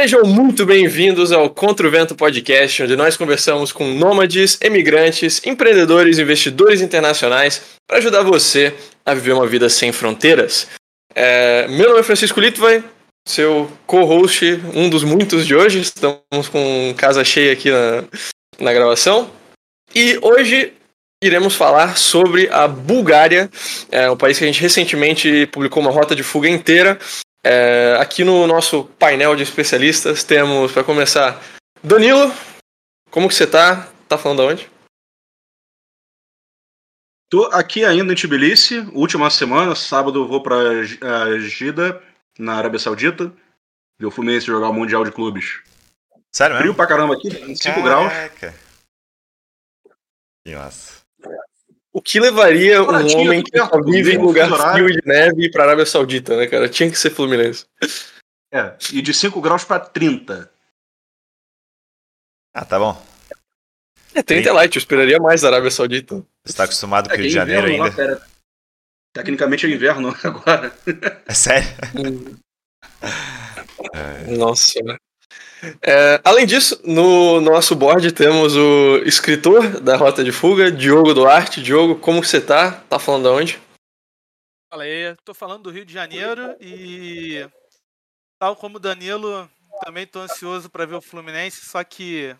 Sejam 0.00 0.22
muito 0.22 0.64
bem-vindos 0.64 1.32
ao 1.32 1.50
Contra 1.50 1.84
o 1.84 1.90
Vento 1.90 2.14
Podcast, 2.14 2.84
onde 2.84 2.94
nós 2.94 3.16
conversamos 3.16 3.72
com 3.72 3.84
nômades, 3.94 4.56
emigrantes, 4.62 5.44
empreendedores 5.44 6.20
investidores 6.20 6.80
internacionais 6.80 7.60
para 7.84 7.98
ajudar 7.98 8.22
você 8.22 8.72
a 9.04 9.12
viver 9.12 9.32
uma 9.32 9.44
vida 9.44 9.68
sem 9.68 9.90
fronteiras. 9.90 10.68
É, 11.12 11.66
meu 11.66 11.88
nome 11.88 11.98
é 11.98 12.02
Francisco 12.04 12.38
Litvai, 12.38 12.84
seu 13.26 13.68
co-host, 13.88 14.60
um 14.72 14.88
dos 14.88 15.02
muitos 15.02 15.44
de 15.44 15.56
hoje. 15.56 15.80
Estamos 15.80 16.48
com 16.48 16.94
casa 16.96 17.24
cheia 17.24 17.52
aqui 17.52 17.68
na, 17.68 18.04
na 18.60 18.72
gravação. 18.72 19.28
E 19.92 20.16
hoje 20.22 20.74
iremos 21.24 21.56
falar 21.56 21.98
sobre 21.98 22.48
a 22.52 22.68
Bulgária, 22.68 23.50
é 23.90 24.08
um 24.08 24.16
país 24.16 24.38
que 24.38 24.44
a 24.44 24.46
gente 24.46 24.62
recentemente 24.62 25.48
publicou 25.48 25.82
uma 25.82 25.90
rota 25.90 26.14
de 26.14 26.22
fuga 26.22 26.48
inteira 26.48 26.96
é, 27.44 27.96
aqui 28.00 28.24
no 28.24 28.46
nosso 28.46 28.84
painel 28.98 29.36
de 29.36 29.42
especialistas 29.42 30.24
temos, 30.24 30.72
para 30.72 30.84
começar, 30.84 31.42
Danilo. 31.82 32.32
Como 33.10 33.28
que 33.28 33.34
você 33.34 33.46
tá? 33.46 33.88
Tá 34.08 34.18
falando 34.18 34.38
de 34.38 34.44
onde? 34.52 34.70
Tô 37.30 37.44
aqui 37.46 37.84
ainda 37.84 38.12
em 38.12 38.16
Tbilisi, 38.16 38.80
última 38.92 39.30
semana, 39.30 39.74
sábado 39.74 40.26
vou 40.26 40.42
para 40.42 40.84
Gida, 41.40 42.02
na 42.38 42.54
Arábia 42.54 42.78
Saudita, 42.78 43.32
ver 43.98 44.06
o 44.06 44.10
Fluminense 44.10 44.46
jogar 44.46 44.70
o 44.70 44.72
Mundial 44.72 45.04
de 45.04 45.12
Clubes. 45.12 45.62
Sério 46.34 46.54
mesmo? 46.54 46.68
Frio 46.68 46.74
pra 46.74 46.86
caramba 46.86 47.14
aqui, 47.14 47.30
5 47.56 47.82
graus. 47.82 48.12
Nossa. 50.46 50.97
O 51.92 52.02
que 52.02 52.20
levaria 52.20 52.82
um 52.82 53.18
homem 53.18 53.42
que 53.42 53.58
só 53.58 53.82
vive 53.82 54.14
em 54.14 54.18
lugar 54.18 54.48
frio 54.72 54.88
de 54.88 55.00
neve 55.06 55.50
para 55.50 55.62
a 55.62 55.66
Arábia 55.66 55.86
Saudita, 55.86 56.36
né, 56.36 56.46
cara? 56.46 56.68
Tinha 56.68 56.90
que 56.90 56.98
ser 56.98 57.10
Fluminense. 57.10 57.66
É, 58.52 58.74
e 58.92 59.02
de 59.02 59.12
5 59.12 59.40
graus 59.40 59.64
para 59.64 59.80
30. 59.80 60.50
Ah, 62.54 62.64
tá 62.64 62.78
bom. 62.78 63.00
É, 64.14 64.22
30 64.22 64.48
é 64.48 64.52
light, 64.52 64.76
eu 64.76 64.80
esperaria 64.80 65.18
mais 65.18 65.42
da 65.42 65.48
Arábia 65.48 65.70
Saudita. 65.70 66.24
Você 66.44 66.56
tá 66.56 66.64
acostumado 66.64 67.08
com 67.08 67.14
o 67.14 67.18
é 67.18 67.20
Rio 67.20 67.28
de 67.28 67.34
Janeiro 67.34 67.66
ainda? 67.66 68.14
Lá, 68.14 68.26
Tecnicamente 69.12 69.66
é 69.66 69.70
inverno 69.70 70.14
agora. 70.22 70.72
É 71.26 71.34
sério? 71.34 71.68
Nossa, 74.36 74.80
né? 74.82 74.96
É, 75.82 76.20
além 76.24 76.46
disso, 76.46 76.80
no 76.84 77.40
nosso 77.40 77.74
board 77.74 78.12
temos 78.12 78.56
o 78.56 78.98
escritor 79.04 79.80
da 79.80 79.96
Rota 79.96 80.22
de 80.22 80.30
Fuga, 80.30 80.70
Diogo 80.70 81.14
Duarte. 81.14 81.62
Diogo, 81.62 81.98
como 81.98 82.22
você 82.22 82.40
tá? 82.40 82.72
Tá 82.88 82.98
falando 82.98 83.24
de 83.24 83.28
onde? 83.28 83.60
Fala 84.70 84.84
aí, 84.84 85.16
tô 85.24 85.34
falando 85.34 85.64
do 85.64 85.70
Rio 85.70 85.84
de 85.84 85.92
Janeiro 85.92 86.56
e 86.60 87.48
tal 88.38 88.54
como 88.54 88.76
o 88.76 88.80
Danilo, 88.80 89.50
também 89.84 90.06
tô 90.06 90.20
ansioso 90.20 90.70
para 90.70 90.86
ver 90.86 90.94
o 90.94 91.00
Fluminense, 91.00 91.64
só 91.64 91.82
que 91.82 92.36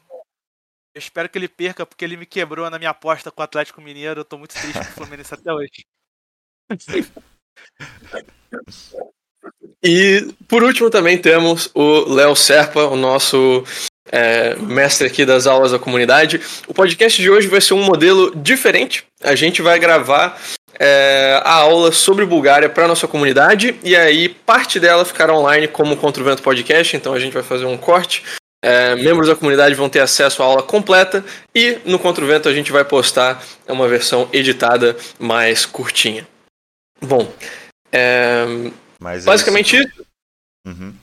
eu 0.95 0.99
espero 0.99 1.29
que 1.29 1.39
ele 1.39 1.49
perca 1.49 1.87
porque 1.87 2.05
ele 2.05 2.17
me 2.17 2.27
quebrou 2.27 2.69
na 2.69 2.79
minha 2.79 2.91
aposta 2.91 3.31
com 3.31 3.41
o 3.41 3.45
Atlético 3.45 3.81
Mineiro. 3.81 4.21
Eu 4.21 4.25
tô 4.25 4.37
muito 4.37 4.53
triste 4.53 4.79
com 4.79 4.81
o 4.81 4.95
Fluminense 4.95 5.33
até 5.33 5.53
hoje. 5.53 5.87
E 9.83 10.29
por 10.49 10.63
último 10.63 10.91
também 10.91 11.19
temos 11.19 11.71
o 11.75 12.13
Léo 12.13 12.35
Serpa, 12.35 12.85
o 12.87 12.97
nosso 12.97 13.65
é, 14.11 14.57
mestre 14.57 15.07
aqui 15.07 15.25
das 15.25 15.47
aulas 15.47 15.73
da 15.73 15.79
comunidade. 15.79 16.41
O 16.67 16.75
podcast 16.75 17.21
de 17.21 17.31
hoje 17.31 17.47
vai 17.47 17.61
ser 17.61 17.75
um 17.75 17.83
modelo 17.83 18.35
diferente. 18.35 19.05
A 19.23 19.35
gente 19.35 19.63
vai 19.63 19.79
gravar 19.79 20.41
é, 20.79 21.41
a 21.45 21.55
aula 21.55 21.93
sobre 21.93 22.25
Bulgária 22.25 22.69
para 22.69 22.89
nossa 22.89 23.07
comunidade 23.07 23.77
e 23.83 23.95
aí 23.95 24.29
parte 24.29 24.81
dela 24.81 25.05
ficará 25.05 25.35
online 25.35 25.69
como 25.69 25.97
Contra 25.97 26.23
o 26.23 26.27
Vento 26.27 26.43
Podcast. 26.43 26.97
Então 26.97 27.13
a 27.13 27.21
gente 27.21 27.33
vai 27.33 27.43
fazer 27.43 27.67
um 27.67 27.77
corte. 27.77 28.25
É, 28.65 28.97
membros 28.97 29.29
da 29.29 29.37
comunidade 29.37 29.77
vão 29.77 29.89
ter 29.89 30.01
acesso 30.01 30.43
à 30.43 30.47
aula 30.47 30.65
completa 30.65 31.25
e 31.55 31.79
no 31.85 31.97
Contra 31.97 32.25
o 32.25 32.27
Vento 32.27 32.49
a 32.49 32.53
gente 32.53 32.73
vai 32.73 32.85
postar 32.85 33.41
uma 33.69 33.87
versão 33.87 34.29
editada 34.33 34.97
mais 35.19 35.65
curtinha. 35.65 36.27
Bom, 37.01 37.33
é, 37.93 38.45
mas 38.99 39.25
Basicamente 39.25 39.77
é 39.77 39.81
isso. 39.81 40.07
Uhum. 40.67 40.95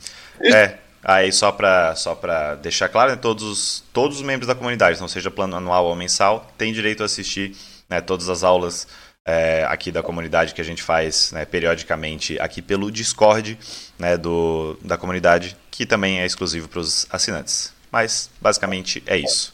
isso. 0.41 0.55
É, 0.55 0.79
aí 1.03 1.31
só 1.31 1.51
para 1.51 1.95
só 1.95 2.15
pra 2.15 2.55
deixar 2.55 2.89
claro, 2.89 3.11
né, 3.11 3.17
todos, 3.17 3.83
todos 3.93 4.17
os 4.17 4.23
membros 4.23 4.47
da 4.47 4.55
comunidade, 4.55 4.99
não 4.99 5.07
seja 5.07 5.31
plano 5.31 5.55
anual 5.55 5.85
ou 5.85 5.95
mensal, 5.95 6.51
têm 6.57 6.73
direito 6.73 7.03
a 7.03 7.05
assistir 7.05 7.55
né, 7.89 8.01
todas 8.01 8.29
as 8.29 8.43
aulas 8.43 8.87
é, 9.25 9.65
aqui 9.65 9.91
da 9.91 10.03
comunidade 10.03 10.53
que 10.53 10.61
a 10.61 10.65
gente 10.65 10.83
faz 10.83 11.31
né, 11.31 11.45
periodicamente 11.45 12.39
aqui 12.39 12.61
pelo 12.61 12.91
Discord 12.91 13.57
né, 13.97 14.17
do, 14.17 14.77
da 14.81 14.97
comunidade, 14.97 15.57
que 15.71 15.85
também 15.85 16.19
é 16.19 16.25
exclusivo 16.25 16.67
para 16.67 16.79
os 16.79 17.07
assinantes. 17.09 17.73
Mas 17.91 18.29
basicamente 18.39 19.01
é 19.07 19.17
isso. 19.17 19.53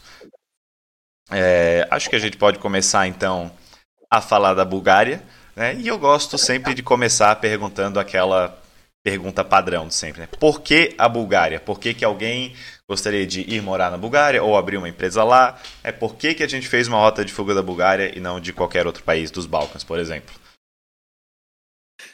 É, 1.30 1.88
acho 1.90 2.10
que 2.10 2.16
a 2.16 2.20
gente 2.20 2.36
pode 2.36 2.60
começar 2.60 3.08
então 3.08 3.52
a 4.10 4.20
falar 4.20 4.54
da 4.54 4.66
Bulgária. 4.66 5.24
Né? 5.56 5.76
E 5.76 5.88
eu 5.88 5.98
gosto 5.98 6.38
sempre 6.38 6.74
de 6.74 6.84
começar 6.84 7.36
perguntando 7.36 8.00
aquela 8.00 8.60
pergunta 9.04 9.44
padrão 9.44 9.88
de 9.88 9.96
sempre. 9.96 10.22
Né? 10.22 10.28
Por 10.40 10.62
que 10.62 10.94
a 10.98 11.10
Bulgária? 11.10 11.60
Por 11.60 11.80
que, 11.80 11.94
que 11.94 12.06
alguém 12.06 12.56
gostaria 12.88 13.26
de 13.26 13.42
ir 13.42 13.62
morar 13.62 13.90
na 13.90 13.98
Bulgária 13.98 14.44
ou 14.44 14.58
abrir 14.58 14.78
uma 14.78 14.90
empresa 14.90 15.24
lá? 15.24 15.60
É 15.84 15.92
por 15.92 16.16
que, 16.16 16.34
que 16.34 16.44
a 16.44 16.48
gente 16.48 16.68
fez 16.68 16.88
uma 16.88 16.98
rota 16.98 17.26
de 17.26 17.34
fuga 17.34 17.54
da 17.54 17.62
Bulgária 17.62 18.12
e 18.16 18.20
não 18.20 18.40
de 18.40 18.54
qualquer 18.54 18.86
outro 18.86 19.04
país 19.04 19.32
dos 19.32 19.46
Balcãs, 19.46 19.84
por 19.84 20.00
exemplo? 20.00 20.34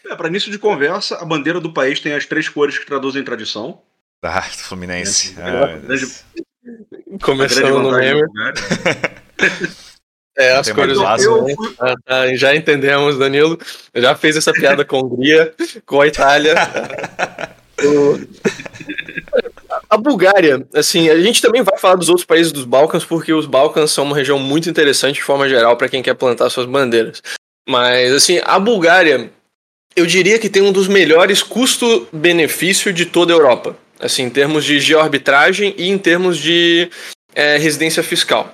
É, 0.05 0.15
para 0.15 0.27
início 0.27 0.51
de 0.51 0.59
conversa, 0.59 1.17
a 1.17 1.25
bandeira 1.25 1.59
do 1.59 1.73
país 1.73 1.99
tem 1.99 2.13
as 2.13 2.25
três 2.25 2.47
cores 2.47 2.77
que 2.77 2.85
traduzem 2.85 3.23
tradição. 3.23 3.81
Ah, 4.21 4.41
Fluminense. 4.41 5.35
É, 5.39 5.43
ah, 5.43 5.77
grande, 5.77 6.23
Começando 7.21 7.81
no 7.81 7.91
meme. 7.91 8.21
É, 10.37 10.51
as 10.51 10.71
cores 10.71 10.99
azul. 10.99 11.47
Ah, 11.79 11.95
tá, 12.05 12.35
já 12.35 12.55
entendemos, 12.55 13.17
Danilo. 13.17 13.59
Já 13.95 14.15
fez 14.15 14.37
essa 14.37 14.53
piada 14.53 14.85
com 14.85 14.97
a 14.97 14.99
Hungria, 15.01 15.51
com 15.85 15.99
a 15.99 16.07
Itália. 16.07 16.53
a 19.89 19.97
Bulgária, 19.97 20.65
assim, 20.73 21.09
a 21.09 21.19
gente 21.19 21.41
também 21.41 21.63
vai 21.63 21.77
falar 21.79 21.95
dos 21.95 22.09
outros 22.09 22.25
países 22.25 22.51
dos 22.51 22.65
Balcãs, 22.65 23.03
porque 23.03 23.33
os 23.33 23.45
Balcãs 23.45 23.91
são 23.91 24.03
uma 24.03 24.15
região 24.15 24.37
muito 24.37 24.69
interessante 24.69 25.15
de 25.15 25.23
forma 25.23 25.49
geral 25.49 25.75
para 25.75 25.89
quem 25.89 26.03
quer 26.03 26.13
plantar 26.13 26.49
suas 26.49 26.67
bandeiras. 26.67 27.21
Mas, 27.67 28.13
assim, 28.13 28.39
a 28.43 28.59
Bulgária, 28.59 29.31
eu 29.95 30.05
diria 30.05 30.39
que 30.39 30.49
tem 30.49 30.61
um 30.61 30.71
dos 30.71 30.87
melhores 30.87 31.41
custo-benefício 31.41 32.93
de 32.93 33.05
toda 33.05 33.33
a 33.33 33.35
Europa. 33.35 33.75
Assim, 33.99 34.23
em 34.23 34.29
termos 34.29 34.63
de 34.63 34.79
geoarbitragem 34.79 35.73
e 35.77 35.89
em 35.89 35.97
termos 35.97 36.37
de 36.37 36.89
é, 37.33 37.57
residência 37.57 38.03
fiscal. 38.03 38.53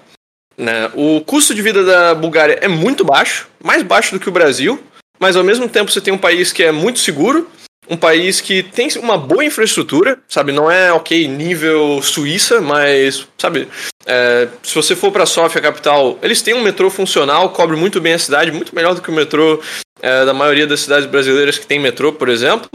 Né? 0.58 0.92
O 0.96 1.22
custo 1.22 1.54
de 1.54 1.62
vida 1.62 1.84
da 1.84 2.14
Bulgária 2.14 2.60
é 2.62 2.68
muito 2.68 3.04
baixo, 3.04 3.48
mais 3.64 3.84
baixo 3.84 4.14
do 4.14 4.20
que 4.20 4.30
o 4.30 4.32
Brasil, 4.32 4.82
mas 5.20 5.36
ao 5.36 5.44
mesmo 5.44 5.68
tempo 5.68 5.92
você 5.92 6.02
tem 6.02 6.14
um 6.14 6.18
país 6.18 6.52
que 6.52 6.64
é 6.64 6.72
muito 6.72 7.00
seguro, 7.00 7.50
um 7.90 7.98
país 7.98 8.40
que 8.40 8.64
tem 8.64 8.88
uma 8.98 9.18
boa 9.18 9.44
infraestrutura, 9.44 10.20
sabe? 10.28 10.52
Não 10.52 10.72
é 10.72 10.92
ok 10.94 11.28
nível 11.28 12.02
Suíça, 12.02 12.62
mas, 12.62 13.28
sabe? 13.38 13.68
É, 14.06 14.48
se 14.62 14.74
você 14.76 14.96
for 14.96 15.12
para 15.12 15.26
Sofia, 15.26 15.62
capital, 15.62 16.18
eles 16.22 16.42
têm 16.42 16.54
um 16.54 16.64
metrô 16.64 16.90
funcional, 16.90 17.50
cobre 17.50 17.76
muito 17.76 18.00
bem 18.00 18.14
a 18.14 18.20
cidade, 18.20 18.52
muito 18.52 18.74
melhor 18.74 18.96
do 18.96 19.02
que 19.02 19.10
o 19.10 19.14
metrô 19.14 19.62
é, 20.02 20.26
da 20.26 20.34
maioria 20.34 20.68
das 20.68 20.82
cidades 20.82 21.08
brasileiras 21.08 21.58
que 21.58 21.68
tem 21.68 21.80
metrô, 21.80 22.14
por 22.14 22.30
exemplo. 22.30 22.70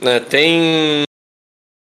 Né? 0.00 0.20
Tem 0.20 1.02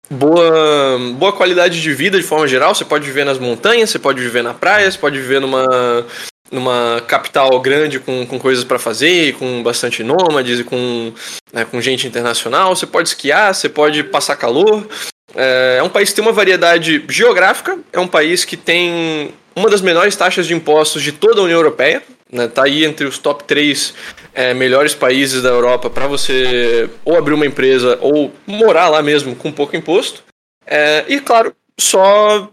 boa, 0.10 0.79
boa 1.14 1.32
qualidade 1.34 1.82
de 1.82 1.94
vida 1.94 2.18
de 2.18 2.24
forma 2.24 2.48
geral. 2.48 2.76
Você 2.76 2.86
pode 2.86 3.06
viver 3.06 3.24
nas 3.24 3.40
montanhas, 3.40 3.90
você 3.90 4.00
pode 4.00 4.22
viver 4.22 4.44
na 4.44 4.54
praia, 4.54 4.90
você 4.90 4.98
pode 4.98 5.20
viver 5.20 5.40
numa, 5.40 6.06
numa 6.52 7.02
capital 7.08 7.60
grande 7.60 8.00
com, 8.00 8.26
com 8.26 8.40
coisas 8.40 8.64
para 8.64 8.80
fazer, 8.80 9.34
com 9.36 9.62
bastante 9.64 10.04
nômades 10.04 10.62
com, 10.64 11.14
né, 11.54 11.66
com 11.66 11.82
gente 11.82 12.08
internacional. 12.08 12.76
Você 12.76 12.86
pode 12.86 13.10
esquiar, 13.10 13.54
você 13.54 13.70
pode 13.70 14.04
passar 14.04 14.36
calor. 14.36 14.88
É, 15.36 15.78
é 15.80 15.84
um 15.84 15.90
país 15.90 16.10
que 16.10 16.16
tem 16.16 16.24
uma 16.24 16.34
variedade 16.34 17.04
geográfica, 17.08 17.78
é 17.94 18.00
um 18.00 18.08
país 18.08 18.46
que 18.46 18.58
tem 18.58 19.34
uma 19.56 19.70
das 19.70 19.82
menores 19.82 20.16
taxas 20.16 20.48
de 20.48 20.54
impostos 20.54 21.04
de 21.04 21.12
toda 21.12 21.42
a 21.42 21.44
União 21.44 21.58
Europeia. 21.58 22.02
Né, 22.32 22.48
tá 22.48 22.66
aí 22.66 22.86
entre 22.86 23.08
os 23.08 23.18
top 23.18 23.44
3 23.46 23.92
é, 24.36 24.54
melhores 24.54 24.94
países 24.94 25.42
da 25.42 25.50
Europa 25.50 25.90
para 25.90 26.06
você 26.06 26.88
ou 27.04 27.18
abrir 27.18 27.34
uma 27.34 27.46
empresa 27.46 27.98
ou 28.02 28.32
morar 28.46 28.88
lá 28.88 29.02
mesmo 29.02 29.36
com 29.36 29.52
pouco 29.52 29.76
imposto. 29.76 30.29
É, 30.70 31.04
e 31.08 31.20
claro, 31.20 31.54
só 31.80 32.50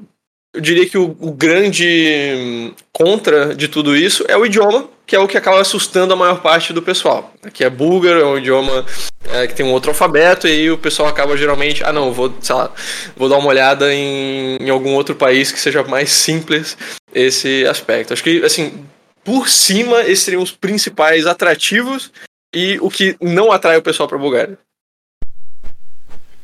eu 0.56 0.60
diria 0.62 0.88
que 0.88 0.96
o, 0.96 1.14
o, 1.20 1.32
grande 1.32 2.72
contra 2.90 3.54
de 3.54 3.68
tudo 3.68 3.94
isso 3.94 4.24
é 4.26 4.34
o 4.38 4.46
idioma, 4.46 4.88
que 5.06 5.14
é 5.14 5.18
o 5.18 5.28
que 5.28 5.36
acaba 5.36 5.60
assustando 5.60 6.14
a 6.14 6.16
maior 6.16 6.40
parte 6.40 6.72
do 6.72 6.80
pessoal. 6.80 7.30
Aqui 7.42 7.62
é 7.62 7.68
búlgaro, 7.68 8.20
é 8.20 8.24
um 8.24 8.38
idioma 8.38 8.86
é, 9.34 9.46
que 9.46 9.54
tem 9.54 9.66
um 9.66 9.72
outro 9.72 9.90
alfabeto, 9.90 10.48
e 10.48 10.52
aí 10.52 10.70
o 10.70 10.78
pessoal 10.78 11.10
acaba 11.10 11.36
geralmente, 11.36 11.84
ah 11.84 11.92
não, 11.92 12.10
vou, 12.10 12.34
sei 12.40 12.54
lá, 12.54 12.72
vou 13.14 13.28
dar 13.28 13.36
uma 13.36 13.48
olhada 13.48 13.92
em, 13.92 14.56
em 14.58 14.70
algum 14.70 14.94
outro 14.94 15.14
país 15.14 15.52
que 15.52 15.60
seja 15.60 15.82
mais 15.82 16.10
simples 16.10 16.78
esse 17.14 17.66
aspecto. 17.66 18.14
Acho 18.14 18.24
que, 18.24 18.42
assim, 18.42 18.82
por 19.22 19.50
cima, 19.50 20.00
esses 20.04 20.20
seriam 20.20 20.42
os 20.42 20.52
principais 20.52 21.26
atrativos 21.26 22.10
e 22.54 22.78
o 22.80 22.88
que 22.88 23.14
não 23.20 23.52
atrai 23.52 23.76
o 23.76 23.82
pessoal 23.82 24.08
para 24.08 24.16
Bulgária. 24.16 24.58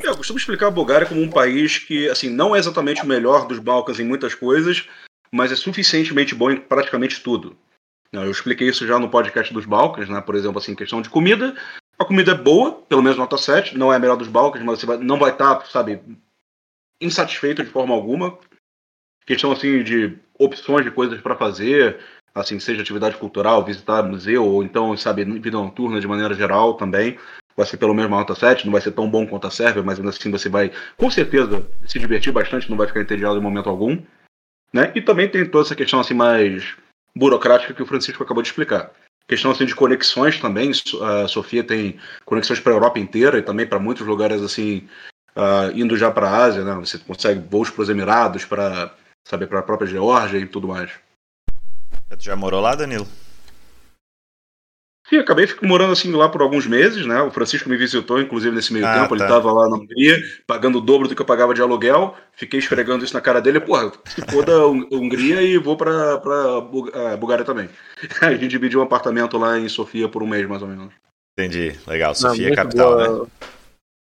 Eu 0.02 0.16
costumo 0.16 0.38
explicar 0.38 0.66
a 0.66 0.70
Bulgária 0.70 1.06
como 1.06 1.22
um 1.22 1.30
país 1.30 1.78
que, 1.78 2.08
assim, 2.08 2.28
não 2.28 2.56
é 2.56 2.58
exatamente 2.58 3.02
o 3.02 3.06
melhor 3.06 3.46
dos 3.46 3.60
Balcãs 3.60 4.00
em 4.00 4.04
muitas 4.04 4.34
coisas, 4.34 4.88
mas 5.32 5.52
é 5.52 5.56
suficientemente 5.56 6.34
bom 6.34 6.50
em 6.50 6.56
praticamente 6.56 7.22
tudo. 7.22 7.56
Eu 8.12 8.30
expliquei 8.30 8.68
isso 8.68 8.86
já 8.86 8.98
no 8.98 9.08
podcast 9.08 9.54
dos 9.54 9.64
Balcãs, 9.64 10.08
né? 10.08 10.20
Por 10.20 10.34
exemplo, 10.34 10.58
assim, 10.58 10.74
questão 10.74 11.00
de 11.00 11.08
comida. 11.08 11.54
A 11.98 12.04
comida 12.04 12.32
é 12.32 12.34
boa, 12.34 12.72
pelo 12.72 13.02
menos 13.02 13.16
nota 13.16 13.38
7, 13.38 13.78
não 13.78 13.92
é 13.92 13.96
a 13.96 13.98
melhor 13.98 14.16
dos 14.16 14.28
Balcãs, 14.28 14.62
mas 14.62 14.80
você 14.80 14.86
vai, 14.86 14.96
não 14.98 15.18
vai 15.18 15.30
estar, 15.30 15.64
sabe, 15.66 16.02
insatisfeito 17.00 17.62
de 17.62 17.70
forma 17.70 17.94
alguma. 17.94 18.36
Questão, 19.24 19.52
assim, 19.52 19.84
de 19.84 20.18
opções 20.36 20.84
de 20.84 20.90
coisas 20.90 21.20
para 21.20 21.36
fazer, 21.36 22.00
assim, 22.34 22.58
seja 22.58 22.82
atividade 22.82 23.16
cultural, 23.16 23.64
visitar 23.64 24.02
museu, 24.02 24.44
ou 24.44 24.64
então, 24.64 24.96
sabe, 24.96 25.24
vida 25.24 25.56
noturna 25.56 26.00
de 26.00 26.08
maneira 26.08 26.34
geral 26.34 26.74
também 26.74 27.18
vai 27.56 27.66
ser 27.66 27.76
pelo 27.76 27.94
menos 27.94 28.10
uma 28.10 28.18
nota 28.18 28.34
7, 28.34 28.64
não 28.64 28.72
vai 28.72 28.80
ser 28.80 28.92
tão 28.92 29.08
bom 29.08 29.26
quanto 29.26 29.46
a 29.46 29.50
Sérvia, 29.50 29.82
mas 29.82 29.98
ainda 29.98 30.10
assim 30.10 30.30
você 30.30 30.48
vai, 30.48 30.72
com 30.96 31.10
certeza, 31.10 31.66
se 31.86 31.98
divertir 31.98 32.32
bastante, 32.32 32.70
não 32.70 32.76
vai 32.76 32.86
ficar 32.86 33.00
entediado 33.00 33.36
em 33.36 33.42
momento 33.42 33.68
algum. 33.68 34.00
Né? 34.72 34.90
E 34.94 35.02
também 35.02 35.28
tem 35.28 35.44
toda 35.44 35.66
essa 35.66 35.76
questão 35.76 36.00
assim 36.00 36.14
mais 36.14 36.74
burocrática 37.14 37.74
que 37.74 37.82
o 37.82 37.86
Francisco 37.86 38.22
acabou 38.22 38.42
de 38.42 38.48
explicar. 38.48 38.90
Questão 39.28 39.50
assim 39.50 39.64
de 39.64 39.74
conexões 39.74 40.40
também, 40.40 40.72
a 41.00 41.28
Sofia 41.28 41.62
tem 41.62 41.98
conexões 42.24 42.58
para 42.58 42.72
a 42.72 42.76
Europa 42.76 42.98
inteira 42.98 43.38
e 43.38 43.42
também 43.42 43.66
para 43.66 43.78
muitos 43.78 44.06
lugares 44.06 44.42
assim, 44.42 44.88
uh, 45.36 45.70
indo 45.74 45.96
já 45.96 46.10
para 46.10 46.28
a 46.28 46.44
Ásia, 46.44 46.64
né? 46.64 46.74
Você 46.74 46.98
consegue 46.98 47.40
voos 47.48 47.70
para 47.70 47.82
os 47.82 47.88
Emirados, 47.88 48.44
para 48.44 48.94
saber 49.26 49.46
para 49.46 49.60
a 49.60 49.62
própria 49.62 49.86
Geórgia 49.86 50.38
e 50.38 50.46
tudo 50.46 50.68
mais. 50.68 50.90
Já 52.18 52.34
morou 52.34 52.60
lá, 52.60 52.74
Danilo? 52.74 53.06
E 55.12 55.18
acabei 55.18 55.46
morando 55.60 55.92
assim 55.92 56.10
lá 56.10 56.26
por 56.26 56.40
alguns 56.40 56.66
meses, 56.66 57.04
né? 57.04 57.20
O 57.20 57.30
Francisco 57.30 57.68
me 57.68 57.76
visitou, 57.76 58.18
inclusive, 58.18 58.56
nesse 58.56 58.72
meio 58.72 58.86
ah, 58.86 58.94
tempo. 58.94 59.10
Tá. 59.10 59.14
Ele 59.16 59.24
estava 59.24 59.52
lá 59.52 59.68
na 59.68 59.76
Hungria, 59.76 60.18
pagando 60.46 60.78
o 60.78 60.80
dobro 60.80 61.06
do 61.06 61.14
que 61.14 61.20
eu 61.20 61.26
pagava 61.26 61.52
de 61.52 61.60
aluguel. 61.60 62.16
Fiquei 62.32 62.58
esfregando 62.58 63.04
isso 63.04 63.12
na 63.12 63.20
cara 63.20 63.38
dele. 63.38 63.60
Porra, 63.60 63.92
se 64.06 64.22
for 64.22 64.42
da 64.42 64.66
Hungria 64.66 65.42
e 65.42 65.58
vou 65.58 65.76
pra, 65.76 66.16
pra 66.16 66.62
Bulgária 67.18 67.44
também. 67.44 67.68
A 68.22 68.32
gente 68.32 68.48
dividiu 68.48 68.80
um 68.80 68.84
apartamento 68.84 69.36
lá 69.36 69.58
em 69.58 69.68
Sofia 69.68 70.08
por 70.08 70.22
um 70.22 70.26
mês, 70.26 70.48
mais 70.48 70.62
ou 70.62 70.68
menos. 70.68 70.94
Entendi. 71.38 71.78
Legal. 71.86 72.14
Sofia 72.14 72.48
é 72.48 72.56
capital, 72.56 72.94
boa. 72.94 73.28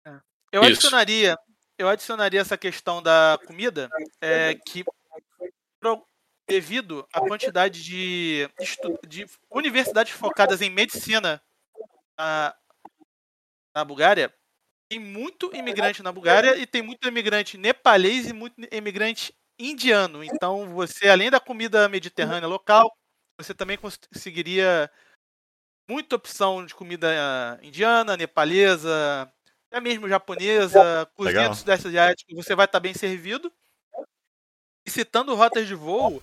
né? 0.06 0.20
Eu 0.52 0.62
adicionaria, 0.62 1.36
eu 1.76 1.88
adicionaria 1.88 2.40
essa 2.40 2.56
questão 2.56 3.02
da 3.02 3.36
comida, 3.46 3.88
é, 4.20 4.54
que 4.54 4.84
devido 6.50 7.06
à 7.12 7.20
quantidade 7.20 7.82
de, 7.82 8.48
de 9.06 9.24
universidades 9.48 10.12
focadas 10.12 10.60
em 10.60 10.68
medicina 10.68 11.40
na, 12.18 12.54
na 13.74 13.84
Bulgária, 13.84 14.34
tem 14.88 14.98
muito 14.98 15.54
imigrante 15.54 16.02
na 16.02 16.10
Bulgária 16.10 16.56
e 16.56 16.66
tem 16.66 16.82
muito 16.82 17.06
imigrante 17.06 17.56
nepalês 17.56 18.28
e 18.28 18.32
muito 18.32 18.56
imigrante 18.72 19.32
indiano. 19.56 20.24
Então, 20.24 20.74
você, 20.74 21.08
além 21.08 21.30
da 21.30 21.38
comida 21.38 21.88
mediterrânea 21.88 22.48
local, 22.48 22.90
você 23.38 23.54
também 23.54 23.78
conseguiria 23.78 24.90
muita 25.88 26.16
opção 26.16 26.66
de 26.66 26.74
comida 26.74 27.58
indiana, 27.62 28.16
nepalesa, 28.16 29.32
até 29.70 29.80
mesmo 29.80 30.08
japonesa, 30.08 31.08
cozinha 31.14 31.48
do 31.48 31.54
Sudeste 31.54 31.86
Asiático. 31.86 32.34
Você 32.34 32.56
vai 32.56 32.64
estar 32.64 32.80
bem 32.80 32.92
servido. 32.92 33.52
E 34.84 34.90
citando 34.90 35.34
rotas 35.34 35.68
de 35.68 35.74
voo, 35.74 36.22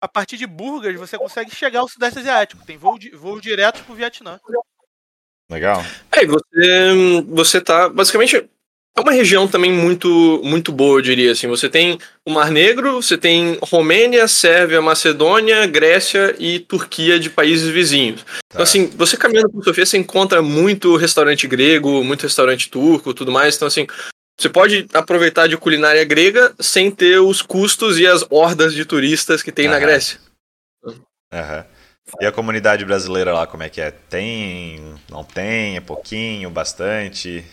a 0.00 0.08
partir 0.08 0.36
de 0.36 0.46
Burgas 0.46 0.94
você 0.96 1.18
consegue 1.18 1.54
chegar 1.54 1.80
ao 1.80 1.88
Sudeste 1.88 2.20
Asiático. 2.20 2.64
Tem 2.64 2.76
voo, 2.76 2.98
voo 3.14 3.40
direto 3.40 3.82
pro 3.84 3.94
Vietnã. 3.94 4.40
Legal. 5.50 5.82
É, 6.12 6.26
você, 6.26 7.22
você 7.26 7.60
tá. 7.60 7.88
Basicamente, 7.88 8.48
é 8.98 9.00
uma 9.00 9.12
região 9.12 9.46
também 9.46 9.72
muito, 9.72 10.40
muito 10.44 10.72
boa, 10.72 10.98
eu 10.98 11.02
diria. 11.02 11.32
Assim. 11.32 11.46
Você 11.46 11.68
tem 11.68 11.98
o 12.26 12.30
Mar 12.30 12.50
Negro, 12.50 13.00
você 13.00 13.16
tem 13.16 13.56
Romênia, 13.62 14.28
Sérvia, 14.28 14.82
Macedônia, 14.82 15.66
Grécia 15.66 16.34
e 16.38 16.58
Turquia 16.58 17.18
de 17.18 17.30
países 17.30 17.68
vizinhos. 17.68 18.22
Então, 18.22 18.28
tá. 18.28 18.46
Então, 18.54 18.62
assim, 18.64 18.86
você 18.88 19.16
caminhando 19.16 19.50
por 19.50 19.64
Sofia, 19.64 19.86
você 19.86 19.96
encontra 19.96 20.42
muito 20.42 20.96
restaurante 20.96 21.46
grego, 21.46 22.04
muito 22.04 22.22
restaurante 22.22 22.68
turco 22.68 23.14
tudo 23.14 23.32
mais. 23.32 23.56
Então, 23.56 23.68
assim, 23.68 23.86
você 24.38 24.48
pode 24.48 24.86
aproveitar 24.94 25.48
de 25.48 25.56
culinária 25.56 26.04
grega 26.04 26.54
sem 26.60 26.92
ter 26.92 27.18
os 27.18 27.42
custos 27.42 27.98
e 27.98 28.06
as 28.06 28.24
hordas 28.30 28.72
de 28.72 28.84
turistas 28.84 29.42
que 29.42 29.50
tem 29.50 29.66
na 29.66 29.80
Grécia. 29.80 30.20
Uhum. 30.84 31.64
E 32.20 32.24
a 32.24 32.30
comunidade 32.30 32.84
brasileira 32.84 33.34
lá, 33.34 33.48
como 33.48 33.64
é 33.64 33.68
que 33.68 33.80
é? 33.80 33.90
Tem, 33.90 34.94
não 35.10 35.24
tem, 35.24 35.76
é 35.76 35.80
pouquinho, 35.80 36.48
bastante? 36.50 37.44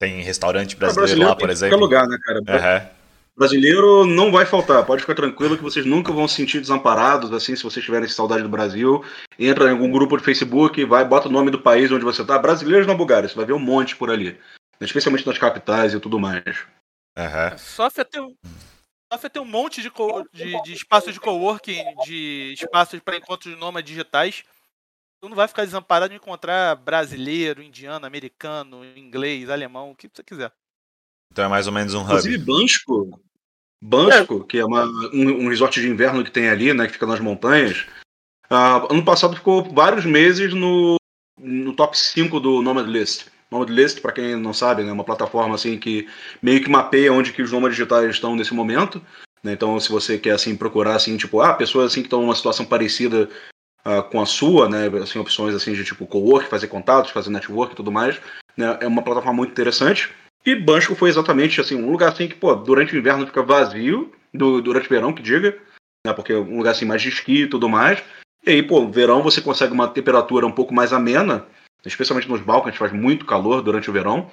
Tem 0.00 0.22
restaurante 0.22 0.76
brasileiro, 0.76 1.06
brasileiro 1.06 1.30
lá, 1.30 1.36
por 1.36 1.50
exemplo? 1.50 1.76
lugar, 1.76 2.06
né, 2.06 2.16
cara? 2.24 2.38
Uhum. 2.38 2.98
Brasileiro 3.36 4.06
não 4.06 4.30
vai 4.30 4.46
faltar, 4.46 4.84
pode 4.84 5.02
ficar 5.02 5.14
tranquilo 5.14 5.56
que 5.56 5.62
vocês 5.62 5.84
nunca 5.84 6.12
vão 6.12 6.26
se 6.26 6.36
sentir 6.36 6.60
desamparados, 6.60 7.32
assim, 7.32 7.54
se 7.54 7.64
vocês 7.64 7.84
tiverem 7.84 8.08
saudade 8.08 8.44
do 8.44 8.48
Brasil. 8.48 9.04
Entra 9.38 9.68
em 9.68 9.72
algum 9.72 9.90
grupo 9.90 10.16
de 10.16 10.24
Facebook, 10.24 10.84
vai, 10.84 11.04
bota 11.04 11.28
o 11.28 11.32
nome 11.32 11.50
do 11.50 11.58
país 11.58 11.90
onde 11.90 12.04
você 12.04 12.24
tá. 12.24 12.38
Brasileiros 12.38 12.86
na 12.86 12.94
Bulgária, 12.94 13.28
você 13.28 13.34
vai 13.34 13.44
ver 13.44 13.52
um 13.52 13.58
monte 13.58 13.96
por 13.96 14.08
ali 14.08 14.38
especialmente 14.80 15.26
nas 15.26 15.38
capitais 15.38 15.94
e 15.94 16.00
tudo 16.00 16.18
mais. 16.18 16.66
Uhum. 17.16 17.58
Sofia 17.58 18.04
tem 18.04 18.22
um, 18.22 18.34
Sofia 19.12 19.30
tem 19.30 19.42
um 19.42 19.46
monte 19.46 19.82
de, 19.82 19.90
de, 20.32 20.62
de 20.62 20.72
espaços 20.72 21.14
de 21.14 21.20
coworking, 21.20 21.82
de 22.04 22.52
espaços 22.52 23.00
para 23.00 23.16
encontros 23.16 23.52
de 23.52 23.58
nômades 23.58 23.90
digitais. 23.90 24.44
Tu 25.20 25.28
não 25.28 25.36
vai 25.36 25.48
ficar 25.48 25.64
desamparado 25.64 26.10
de 26.10 26.16
encontrar 26.16 26.76
brasileiro, 26.76 27.62
indiano, 27.62 28.06
americano, 28.06 28.84
inglês, 28.96 29.50
alemão, 29.50 29.90
o 29.90 29.96
que 29.96 30.08
você 30.12 30.22
quiser. 30.22 30.52
Então 31.32 31.44
é 31.44 31.48
mais 31.48 31.66
ou 31.66 31.72
menos 31.72 31.94
um 31.94 32.02
hub. 32.02 32.06
Inclusive 32.06 32.38
Bansko, 32.38 33.20
Bansko, 33.82 34.42
é. 34.42 34.46
que 34.46 34.58
é 34.58 34.64
uma, 34.64 34.84
um, 35.12 35.44
um, 35.44 35.48
resort 35.48 35.80
de 35.80 35.88
inverno 35.88 36.24
que 36.24 36.30
tem 36.30 36.48
ali, 36.48 36.72
né, 36.72 36.86
que 36.86 36.92
fica 36.92 37.06
nas 37.06 37.20
montanhas. 37.20 37.86
Uh, 38.50 38.92
ano 38.92 39.04
passado 39.04 39.36
ficou 39.36 39.64
vários 39.72 40.04
meses 40.04 40.54
no, 40.54 40.96
no 41.38 41.74
top 41.74 41.98
5 41.98 42.40
do 42.40 42.62
Nomad 42.62 42.86
List. 42.86 43.26
Nomad 43.50 43.70
List, 43.70 44.00
para 44.00 44.12
quem 44.12 44.36
não 44.36 44.52
sabe, 44.52 44.82
é 44.82 44.84
né, 44.84 44.92
uma 44.92 45.04
plataforma 45.04 45.54
assim 45.54 45.78
que 45.78 46.06
meio 46.42 46.62
que 46.62 46.70
mapeia 46.70 47.12
onde 47.12 47.32
que 47.32 47.42
os 47.42 47.50
nômades 47.50 47.76
digitais 47.76 48.10
estão 48.10 48.36
nesse 48.36 48.52
momento. 48.52 49.00
Né? 49.42 49.52
Então, 49.52 49.78
se 49.80 49.90
você 49.90 50.18
quer 50.18 50.32
assim 50.32 50.56
procurar 50.56 50.96
assim, 50.96 51.16
tipo, 51.16 51.40
ah, 51.40 51.54
pessoas 51.54 51.92
assim 51.92 52.00
que 52.00 52.06
estão 52.06 52.20
numa 52.20 52.34
situação 52.34 52.66
parecida 52.66 53.28
uh, 53.86 54.02
com 54.10 54.20
a 54.20 54.26
sua, 54.26 54.68
né, 54.68 54.88
assim, 55.02 55.18
opções 55.18 55.54
assim 55.54 55.72
de 55.72 55.84
tipo 55.84 56.06
co-work, 56.06 56.48
fazer 56.48 56.68
contatos, 56.68 57.10
fazer 57.10 57.30
network 57.30 57.72
e 57.72 57.76
tudo 57.76 57.92
mais, 57.92 58.20
né, 58.56 58.78
é 58.80 58.86
uma 58.86 59.02
plataforma 59.02 59.36
muito 59.36 59.52
interessante. 59.52 60.10
E 60.44 60.54
Bancho 60.54 60.94
foi 60.94 61.08
exatamente 61.08 61.60
assim 61.60 61.74
um 61.74 61.90
lugar 61.90 62.12
assim 62.12 62.28
que, 62.28 62.34
pô, 62.34 62.54
durante 62.54 62.94
o 62.94 62.98
inverno 62.98 63.26
fica 63.26 63.42
vazio, 63.42 64.12
do, 64.32 64.60
durante 64.60 64.86
o 64.86 64.90
verão 64.90 65.12
que 65.12 65.22
diga, 65.22 65.56
né, 66.06 66.12
porque 66.12 66.32
é 66.32 66.36
um 66.36 66.58
lugar 66.58 66.72
assim 66.72 66.84
mais 66.84 67.00
de 67.00 67.08
esqui 67.08 67.42
e 67.42 67.46
tudo 67.48 67.68
mais. 67.68 68.02
E 68.46 68.50
aí, 68.50 68.62
pô, 68.62 68.86
verão 68.88 69.22
você 69.22 69.40
consegue 69.40 69.72
uma 69.72 69.88
temperatura 69.88 70.46
um 70.46 70.52
pouco 70.52 70.72
mais 70.72 70.92
amena 70.92 71.46
especialmente 71.84 72.28
nos 72.28 72.40
Balcãs, 72.40 72.76
faz 72.76 72.92
muito 72.92 73.24
calor 73.24 73.62
durante 73.62 73.88
o 73.90 73.92
verão. 73.92 74.30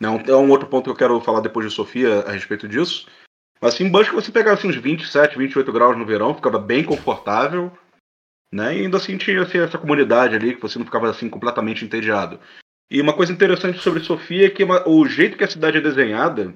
Não, 0.00 0.16
é 0.16 0.36
um 0.36 0.50
outro 0.50 0.68
ponto 0.68 0.84
que 0.84 0.90
eu 0.90 0.96
quero 0.96 1.20
falar 1.20 1.40
depois 1.40 1.66
de 1.66 1.74
Sofia 1.74 2.20
a 2.20 2.32
respeito 2.32 2.68
disso. 2.68 3.06
Mas 3.60 3.74
assim, 3.74 3.84
em 3.84 3.90
Bansko 3.90 4.14
você 4.14 4.30
pegava 4.30 4.56
assim, 4.56 4.68
uns 4.68 4.76
27, 4.76 5.36
28 5.36 5.72
graus 5.72 5.96
no 5.96 6.06
verão, 6.06 6.34
ficava 6.34 6.58
bem 6.58 6.84
confortável, 6.84 7.72
né? 8.52 8.76
E 8.76 8.82
ainda 8.82 8.96
assim 8.96 9.18
tinha 9.18 9.42
assim, 9.42 9.58
essa 9.58 9.78
comunidade 9.78 10.36
ali 10.36 10.54
que 10.54 10.62
você 10.62 10.78
não 10.78 10.86
ficava 10.86 11.10
assim 11.10 11.28
completamente 11.28 11.84
entediado. 11.84 12.38
E 12.90 13.00
uma 13.00 13.12
coisa 13.12 13.32
interessante 13.32 13.78
sobre 13.80 14.00
Sofia 14.00 14.46
é 14.46 14.50
que 14.50 14.64
uma, 14.64 14.88
o 14.88 15.06
jeito 15.06 15.36
que 15.36 15.44
a 15.44 15.50
cidade 15.50 15.76
é 15.78 15.80
desenhada, 15.80 16.54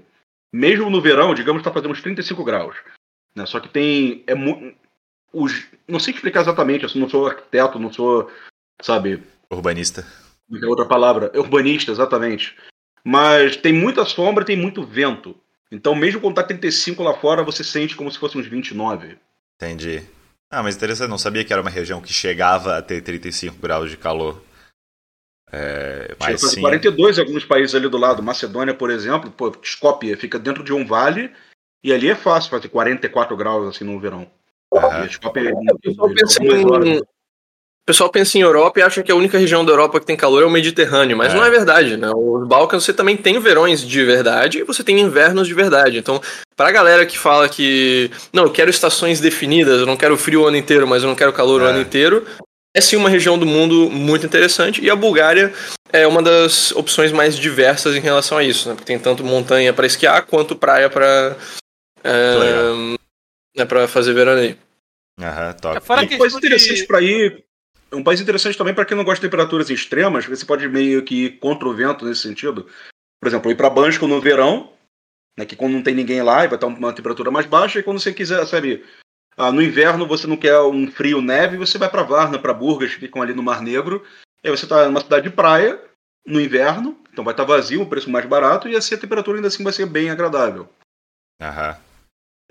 mesmo 0.53 0.89
no 0.89 1.03
verão, 1.03 1.35
digamos, 1.35 1.61
está 1.61 1.73
fazendo 1.73 1.91
uns 1.93 2.01
35 2.01 2.45
graus. 2.45 2.77
Né? 3.35 3.45
Só 3.47 3.61
que 3.61 3.69
tem. 3.69 4.25
É, 4.27 4.35
os, 5.33 5.67
não 5.89 5.99
sei 5.99 6.15
explicar 6.15 6.41
exatamente, 6.41 6.85
assim, 6.85 7.01
não 7.01 7.09
sou 7.09 7.27
arquiteto, 7.27 7.79
não 7.79 7.93
sou, 7.93 8.31
sabe. 8.81 9.23
Urbanista. 9.51 10.07
É 10.51 10.67
outra 10.67 10.87
palavra, 10.87 11.31
urbanista, 11.35 11.91
exatamente. 11.91 12.57
Mas 13.05 13.57
tem 13.57 13.73
muita 13.73 14.05
sombra, 14.05 14.45
tem 14.45 14.57
muito 14.57 14.85
vento. 14.85 15.37
Então, 15.71 15.95
mesmo 15.95 16.21
quando 16.21 16.35
tá 16.35 16.43
35 16.43 17.03
lá 17.03 17.15
fora, 17.15 17.43
você 17.43 17.65
sente 17.65 17.97
como 17.97 18.11
se 18.11 18.19
fosse 18.19 18.37
uns 18.37 18.47
29. 18.47 19.17
Entendi. 19.57 20.03
Ah, 20.51 20.63
mas 20.63 20.77
interessante, 20.77 21.09
não 21.09 21.17
sabia 21.17 21.45
que 21.45 21.53
era 21.53 21.63
uma 21.63 21.71
região 21.71 22.01
que 22.01 22.13
chegava 22.13 22.77
a 22.77 22.83
ter 22.83 23.01
35 23.01 23.57
graus 23.57 23.91
de 23.91 23.97
calor. 23.97 24.43
É, 25.51 26.15
mas 26.21 26.41
sim. 26.41 26.61
42 26.61 27.17
em 27.17 27.21
alguns 27.23 27.45
países 27.45 27.75
ali 27.75 27.89
do 27.89 27.97
lado. 27.97 28.23
Macedônia, 28.23 28.75
por 28.75 28.91
exemplo, 28.91 29.31
pô, 29.31 29.55
Skopje 29.63 30.17
fica 30.17 30.39
dentro 30.39 30.63
de 30.63 30.73
um 30.73 30.85
vale 30.85 31.33
e 31.83 31.93
ali 31.93 32.09
é 32.09 32.15
fácil 32.15 32.51
fazer 32.51 32.69
44 32.69 33.37
graus 33.37 33.69
assim 33.69 33.85
no 33.85 33.99
verão. 33.99 34.31
Uhum. 34.73 35.05
Skopje, 35.07 35.49
é, 35.49 35.53
eu 35.85 36.15
penso 36.15 36.43
em, 36.43 37.01
o 37.83 37.85
pessoal 37.85 38.11
pensa 38.11 38.39
em 38.39 38.43
Europa 38.43 38.79
e 38.79 38.83
acha 38.83 39.03
que 39.03 39.11
a 39.11 39.17
única 39.17 39.37
região 39.37 39.65
da 39.65 39.73
Europa 39.73 39.99
que 39.99 40.07
tem 40.07 40.17
calor 40.17 40.45
é 40.45 40.47
o 40.47 40.51
Mediterrâneo, 40.51 41.17
mas 41.17 41.33
é. 41.33 41.37
não 41.37 41.45
é 41.45 41.51
verdade, 41.51 41.97
né? 41.97 42.13
Os 42.15 42.47
Balcãs 42.47 42.85
você 42.85 42.93
também 42.93 43.17
tem 43.17 43.41
verões 43.41 43.85
de 43.85 44.05
verdade 44.05 44.59
e 44.59 44.63
você 44.63 44.85
tem 44.85 45.01
invernos 45.01 45.49
de 45.49 45.55
verdade. 45.55 45.99
Então, 45.99 46.21
pra 46.57 46.71
galera 46.71 47.05
que 47.05 47.19
fala 47.19 47.49
que 47.49 48.09
não, 48.33 48.45
eu 48.45 48.51
quero 48.51 48.71
estações 48.71 49.19
definidas, 49.19 49.81
eu 49.81 49.87
não 49.87 49.97
quero 49.97 50.17
frio 50.17 50.43
o 50.43 50.47
ano 50.47 50.57
inteiro, 50.57 50.87
mas 50.87 51.03
eu 51.03 51.09
não 51.09 51.17
quero 51.17 51.33
calor 51.33 51.61
é. 51.61 51.65
o 51.65 51.67
ano 51.67 51.81
inteiro, 51.81 52.25
é 52.73 52.81
sim 52.81 52.95
uma 52.95 53.09
região 53.09 53.37
do 53.37 53.45
mundo 53.45 53.91
muito 53.91 54.25
interessante 54.25 54.81
e 54.81 54.89
a 54.89 54.95
Bulgária 54.95 55.53
é 55.93 56.07
uma 56.07 56.23
das 56.23 56.71
opções 56.73 57.11
mais 57.11 57.37
diversas 57.37 57.97
em 57.97 58.01
relação 58.01 58.39
a 58.39 58.45
isso, 58.45 58.69
né? 58.69 58.77
Porque 58.77 58.87
tem 58.87 58.99
tanto 58.99 59.25
montanha 59.25 59.73
para 59.73 59.87
esquiar 59.87 60.25
quanto 60.27 60.55
praia 60.55 60.89
para 60.89 61.37
é, 62.05 62.97
é 63.57 63.65
para 63.65 63.89
fazer 63.89 64.13
veraneio. 64.15 64.57
Aham, 65.21 65.53
top. 65.55 65.77
É, 65.77 65.81
fora 65.81 66.03
um 66.03 66.19
país 66.19 66.35
interessante 66.35 66.77
de... 66.77 66.87
para 66.87 67.01
ir. 67.03 67.45
Um 67.93 68.03
país 68.03 68.21
interessante 68.21 68.57
também 68.57 68.75
para 68.75 68.85
quem 68.85 68.97
não 68.97 69.05
gosta 69.05 69.21
de 69.21 69.31
temperaturas 69.31 69.69
extremas, 69.69 70.25
você 70.25 70.47
pode 70.47 70.67
meio 70.69 71.05
que 71.05 71.27
ir 71.27 71.39
contra 71.39 71.69
o 71.69 71.75
vento 71.75 72.07
nesse 72.07 72.23
sentido. 72.23 72.67
Por 73.21 73.29
exemplo, 73.29 73.51
ir 73.51 73.55
para 73.55 73.69
Bansko 73.69 74.07
no 74.07 74.21
verão, 74.21 74.73
né, 75.37 75.45
que 75.45 75.55
quando 75.55 75.75
não 75.75 75.83
tem 75.83 75.95
ninguém 75.95 76.23
lá, 76.23 76.39
vai 76.47 76.55
estar 76.55 76.67
uma 76.67 76.93
temperatura 76.93 77.31
mais 77.31 77.47
baixa, 77.47 77.79
e 77.79 77.83
quando 77.83 78.01
você 78.01 78.13
quiser, 78.13 78.45
sabe, 78.47 78.85
ah, 79.37 79.53
no 79.53 79.63
inverno 79.63 80.07
você 80.07 80.27
não 80.27 80.37
quer 80.37 80.59
um 80.61 80.91
frio 80.91 81.21
neve, 81.21 81.57
você 81.57 81.79
vai 81.79 81.91
para 81.91 82.03
Varna, 82.03 82.39
para 82.39 82.55
Burgas, 82.55 82.95
que 82.95 83.01
ficam 83.01 83.23
ali 83.23 83.35
no 83.35 83.43
Mar 83.43 83.61
Negro, 83.61 84.05
e 84.43 84.49
aí 84.49 84.57
você 84.57 84.65
está 84.65 84.87
numa 84.87 85.01
cidade 85.01 85.29
de 85.29 85.35
praia, 85.35 85.81
no 86.27 86.41
inverno, 86.41 86.99
então 87.13 87.25
vai 87.25 87.33
estar 87.33 87.45
vazio, 87.45 87.83
o 87.83 87.89
preço 87.89 88.11
mais 88.11 88.25
barato, 88.27 88.69
e 88.69 88.77
assim 88.77 88.95
a 88.95 88.99
temperatura 88.99 89.39
ainda 89.39 89.49
assim 89.49 89.63
vai 89.63 89.73
ser 89.73 89.87
bem 89.87 90.11
agradável. 90.11 90.69
Aham. 91.41 91.77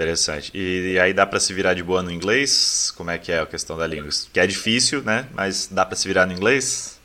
Interessante. 0.02 0.52
E, 0.58 0.94
e 0.94 1.00
aí 1.00 1.14
dá 1.14 1.28
para 1.28 1.40
se 1.40 1.54
virar 1.54 1.76
de 1.76 1.84
boa 1.84 2.02
no 2.02 2.10
inglês? 2.10 2.90
Como 2.98 3.12
é 3.12 3.20
que 3.20 3.32
é 3.32 3.40
a 3.40 3.46
questão 3.46 3.78
da 3.78 3.86
língua? 3.86 4.10
Que 4.34 4.40
é 4.40 4.48
difícil, 4.48 5.04
né? 5.04 5.30
Mas 5.32 5.68
dá 5.68 5.86
para 5.86 5.96
se 5.96 6.08
virar 6.08 6.26
no 6.26 6.34
inglês? 6.34 7.00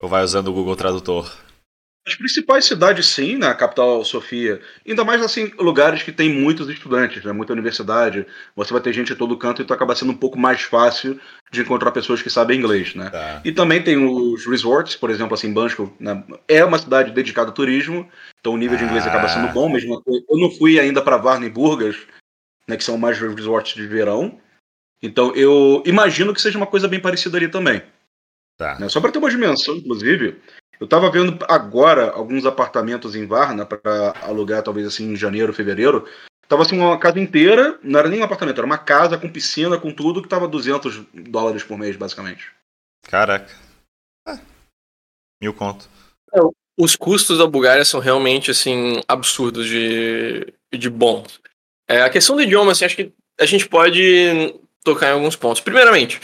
Ou 0.00 0.08
vai 0.08 0.22
usando 0.22 0.46
o 0.46 0.52
Google 0.52 0.76
Tradutor? 0.76 1.28
As 2.06 2.14
principais 2.14 2.64
cidades, 2.64 3.06
sim, 3.06 3.36
na 3.36 3.54
capital 3.54 4.02
Sofia. 4.04 4.60
Ainda 4.86 5.04
mais 5.04 5.20
assim, 5.20 5.52
lugares 5.58 6.02
que 6.02 6.10
tem 6.10 6.32
muitos 6.32 6.68
estudantes, 6.68 7.22
né? 7.22 7.30
muita 7.30 7.52
universidade. 7.52 8.26
Você 8.56 8.72
vai 8.72 8.80
ter 8.80 8.92
gente 8.92 9.08
de 9.08 9.16
todo 9.16 9.36
canto, 9.36 9.60
então 9.60 9.74
acaba 9.74 9.94
sendo 9.94 10.12
um 10.12 10.16
pouco 10.16 10.38
mais 10.38 10.62
fácil 10.62 11.20
de 11.52 11.60
encontrar 11.60 11.92
pessoas 11.92 12.22
que 12.22 12.30
sabem 12.30 12.58
inglês, 12.58 12.94
né? 12.94 13.10
Tá. 13.10 13.42
E 13.44 13.52
também 13.52 13.82
tem 13.82 13.98
os 13.98 14.46
resorts, 14.46 14.96
por 14.96 15.10
exemplo, 15.10 15.34
assim, 15.34 15.52
Bansko 15.52 15.94
né? 16.00 16.24
é 16.48 16.64
uma 16.64 16.78
cidade 16.78 17.12
dedicada 17.12 17.48
ao 17.50 17.54
turismo, 17.54 18.08
então 18.40 18.54
o 18.54 18.56
nível 18.56 18.78
de 18.78 18.84
inglês 18.84 19.04
ah. 19.06 19.10
acaba 19.10 19.28
sendo 19.28 19.52
bom. 19.52 19.68
Mesmo 19.68 20.02
eu 20.06 20.38
não 20.38 20.50
fui 20.50 20.80
ainda 20.80 21.02
para 21.02 21.18
Varna 21.18 21.46
e 21.46 21.50
Burgas, 21.50 21.96
né? 22.66 22.78
Que 22.78 22.84
são 22.84 22.96
mais 22.96 23.18
resorts 23.18 23.74
de 23.74 23.86
verão. 23.86 24.40
Então 25.02 25.34
eu 25.36 25.82
imagino 25.84 26.32
que 26.32 26.40
seja 26.40 26.56
uma 26.56 26.66
coisa 26.66 26.88
bem 26.88 27.00
parecida 27.00 27.36
ali 27.36 27.48
também. 27.48 27.82
Tá. 28.56 28.78
Né? 28.78 28.88
Só 28.88 29.00
para 29.00 29.10
ter 29.10 29.18
uma 29.18 29.30
dimensão, 29.30 29.76
inclusive, 29.76 30.38
eu 30.80 30.86
estava 30.86 31.10
vendo 31.10 31.44
agora 31.46 32.10
alguns 32.10 32.46
apartamentos 32.46 33.14
em 33.14 33.26
Varna 33.26 33.66
para 33.66 34.14
alugar, 34.22 34.62
talvez 34.62 34.86
assim, 34.86 35.12
em 35.12 35.16
janeiro, 35.16 35.52
fevereiro. 35.52 36.08
Tava 36.48 36.62
assim 36.62 36.78
uma 36.78 36.98
casa 36.98 37.20
inteira, 37.20 37.78
não 37.82 38.00
era 38.00 38.08
nem 38.08 38.20
um 38.20 38.24
apartamento, 38.24 38.56
era 38.56 38.66
uma 38.66 38.78
casa 38.78 39.18
com 39.18 39.30
piscina, 39.30 39.78
com 39.78 39.92
tudo, 39.92 40.22
que 40.22 40.28
tava 40.28 40.48
200 40.48 41.04
dólares 41.12 41.62
por 41.62 41.78
mês, 41.78 41.96
basicamente. 41.96 42.50
Caraca. 43.02 43.52
É. 44.26 44.38
Mil 45.40 45.52
conto. 45.52 45.86
É, 46.32 46.40
os 46.78 46.96
custos 46.96 47.38
da 47.38 47.46
Bulgária 47.46 47.84
são 47.84 48.00
realmente, 48.00 48.50
assim, 48.50 49.02
absurdos 49.06 49.66
de, 49.66 50.52
de 50.72 50.88
bons. 50.88 51.40
É, 51.86 52.00
a 52.00 52.10
questão 52.10 52.34
do 52.34 52.42
idioma, 52.42 52.72
assim, 52.72 52.86
acho 52.86 52.96
que 52.96 53.12
a 53.38 53.44
gente 53.44 53.68
pode 53.68 54.58
tocar 54.82 55.08
em 55.08 55.12
alguns 55.12 55.36
pontos. 55.36 55.60
Primeiramente, 55.60 56.20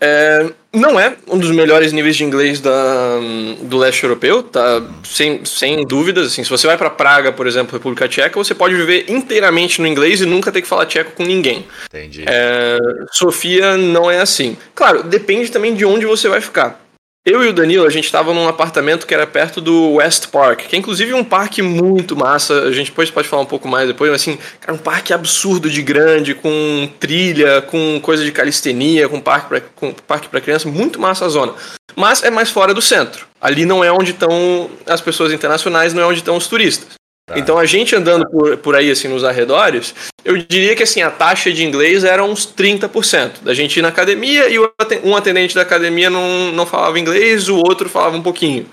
é, 0.00 0.50
não 0.72 0.98
é 0.98 1.14
um 1.28 1.38
dos 1.38 1.50
melhores 1.50 1.92
níveis 1.92 2.16
de 2.16 2.24
inglês 2.24 2.60
da, 2.60 3.18
do 3.62 3.76
leste 3.76 4.02
europeu, 4.02 4.42
tá? 4.42 4.82
Sem, 5.04 5.44
sem 5.44 5.86
dúvidas. 5.86 6.28
Assim, 6.28 6.42
se 6.42 6.48
você 6.48 6.66
vai 6.66 6.78
para 6.78 6.88
Praga, 6.88 7.30
por 7.30 7.46
exemplo, 7.46 7.76
República 7.76 8.08
Tcheca, 8.08 8.38
você 8.38 8.54
pode 8.54 8.74
viver 8.74 9.04
inteiramente 9.08 9.80
no 9.80 9.86
inglês 9.86 10.20
e 10.22 10.26
nunca 10.26 10.50
ter 10.50 10.62
que 10.62 10.68
falar 10.68 10.86
tcheco 10.86 11.12
com 11.12 11.24
ninguém. 11.24 11.66
Entendi. 11.86 12.24
É, 12.26 12.78
Sofia 13.12 13.76
não 13.76 14.10
é 14.10 14.20
assim. 14.20 14.56
Claro, 14.74 15.02
depende 15.02 15.50
também 15.50 15.74
de 15.74 15.84
onde 15.84 16.06
você 16.06 16.28
vai 16.28 16.40
ficar. 16.40 16.80
Eu 17.22 17.44
e 17.44 17.48
o 17.48 17.52
Danilo, 17.52 17.86
a 17.86 17.90
gente 17.90 18.06
estava 18.06 18.32
num 18.32 18.48
apartamento 18.48 19.06
que 19.06 19.12
era 19.12 19.26
perto 19.26 19.60
do 19.60 19.92
West 19.96 20.28
Park, 20.28 20.60
que 20.60 20.74
é 20.74 20.78
inclusive 20.78 21.12
um 21.12 21.22
parque 21.22 21.60
muito 21.60 22.16
massa. 22.16 22.62
A 22.62 22.72
gente 22.72 22.90
depois 22.90 23.10
pode 23.10 23.28
falar 23.28 23.42
um 23.42 23.46
pouco 23.46 23.68
mais 23.68 23.86
depois, 23.86 24.10
mas 24.10 24.22
assim, 24.22 24.38
cara, 24.58 24.72
um 24.72 24.78
parque 24.78 25.12
absurdo 25.12 25.68
de 25.68 25.82
grande, 25.82 26.34
com 26.34 26.88
trilha, 26.98 27.60
com 27.60 28.00
coisa 28.00 28.24
de 28.24 28.32
calistenia, 28.32 29.06
com 29.06 29.20
parque 29.20 29.48
para 29.48 29.60
com 29.60 29.92
parque 29.92 30.28
para 30.28 30.40
criança, 30.40 30.66
muito 30.66 30.98
massa 30.98 31.26
a 31.26 31.28
zona. 31.28 31.52
Mas 31.94 32.22
é 32.22 32.30
mais 32.30 32.50
fora 32.50 32.72
do 32.72 32.80
centro. 32.80 33.26
Ali 33.38 33.66
não 33.66 33.84
é 33.84 33.92
onde 33.92 34.12
estão 34.12 34.70
as 34.86 35.02
pessoas 35.02 35.30
internacionais, 35.30 35.92
não 35.92 36.02
é 36.02 36.06
onde 36.06 36.20
estão 36.20 36.38
os 36.38 36.46
turistas. 36.46 36.99
Tá. 37.30 37.38
Então 37.38 37.56
a 37.56 37.64
gente 37.64 37.94
andando 37.94 38.28
por, 38.28 38.56
por 38.56 38.74
aí 38.74 38.90
assim 38.90 39.06
nos 39.06 39.22
arredores, 39.22 39.94
eu 40.24 40.36
diria 40.36 40.74
que 40.74 40.82
assim 40.82 41.00
a 41.00 41.10
taxa 41.10 41.52
de 41.52 41.64
inglês 41.64 42.02
era 42.02 42.24
uns 42.24 42.44
30%. 42.44 43.42
Da 43.42 43.54
gente 43.54 43.78
ir 43.78 43.82
na 43.82 43.88
academia 43.88 44.48
e 44.48 44.58
um 45.04 45.14
atendente 45.16 45.54
da 45.54 45.62
academia 45.62 46.10
não, 46.10 46.50
não 46.50 46.66
falava 46.66 46.98
inglês, 46.98 47.48
o 47.48 47.56
outro 47.56 47.88
falava 47.88 48.16
um 48.16 48.22
pouquinho. 48.22 48.66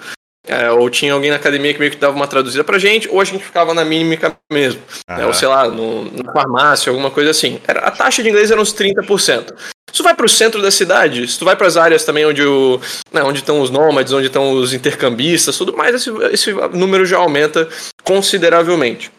É, 0.48 0.72
ou 0.72 0.90
tinha 0.90 1.14
alguém 1.14 1.30
na 1.30 1.36
academia 1.36 1.74
que 1.74 1.80
meio 1.80 1.92
que 1.92 1.98
dava 1.98 2.16
uma 2.16 2.26
traduzida 2.26 2.64
pra 2.64 2.80
gente, 2.80 3.08
ou 3.10 3.20
a 3.20 3.26
gente 3.26 3.44
ficava 3.44 3.74
na 3.74 3.84
mímica 3.84 4.36
mesmo. 4.52 4.82
Né, 5.08 5.26
ou 5.26 5.34
sei 5.34 5.48
lá, 5.48 5.68
no, 5.68 6.06
na 6.24 6.32
farmácia, 6.32 6.90
alguma 6.90 7.12
coisa 7.12 7.32
assim. 7.32 7.60
Era, 7.68 7.82
a 7.82 7.92
taxa 7.92 8.24
de 8.24 8.30
inglês 8.30 8.50
era 8.50 8.60
uns 8.60 8.74
30%. 8.74 9.54
Se 9.90 9.98
tu 9.98 10.04
vai 10.04 10.14
pro 10.14 10.30
centro 10.30 10.62
da 10.62 10.72
cidade, 10.72 11.28
se 11.28 11.38
tu 11.38 11.44
vai 11.44 11.56
para 11.56 11.68
as 11.68 11.76
áreas 11.76 12.06
também 12.06 12.26
onde, 12.26 12.44
o, 12.44 12.80
né, 13.12 13.24
onde 13.24 13.40
estão 13.40 13.60
os 13.60 13.70
nômades, 13.70 14.14
onde 14.14 14.28
estão 14.28 14.52
os 14.52 14.74
intercambistas, 14.74 15.58
tudo 15.58 15.76
mais, 15.76 15.96
esse, 15.96 16.10
esse 16.32 16.54
número 16.74 17.06
já 17.06 17.18
aumenta 17.18 17.68
consideravelmente. 18.08 19.12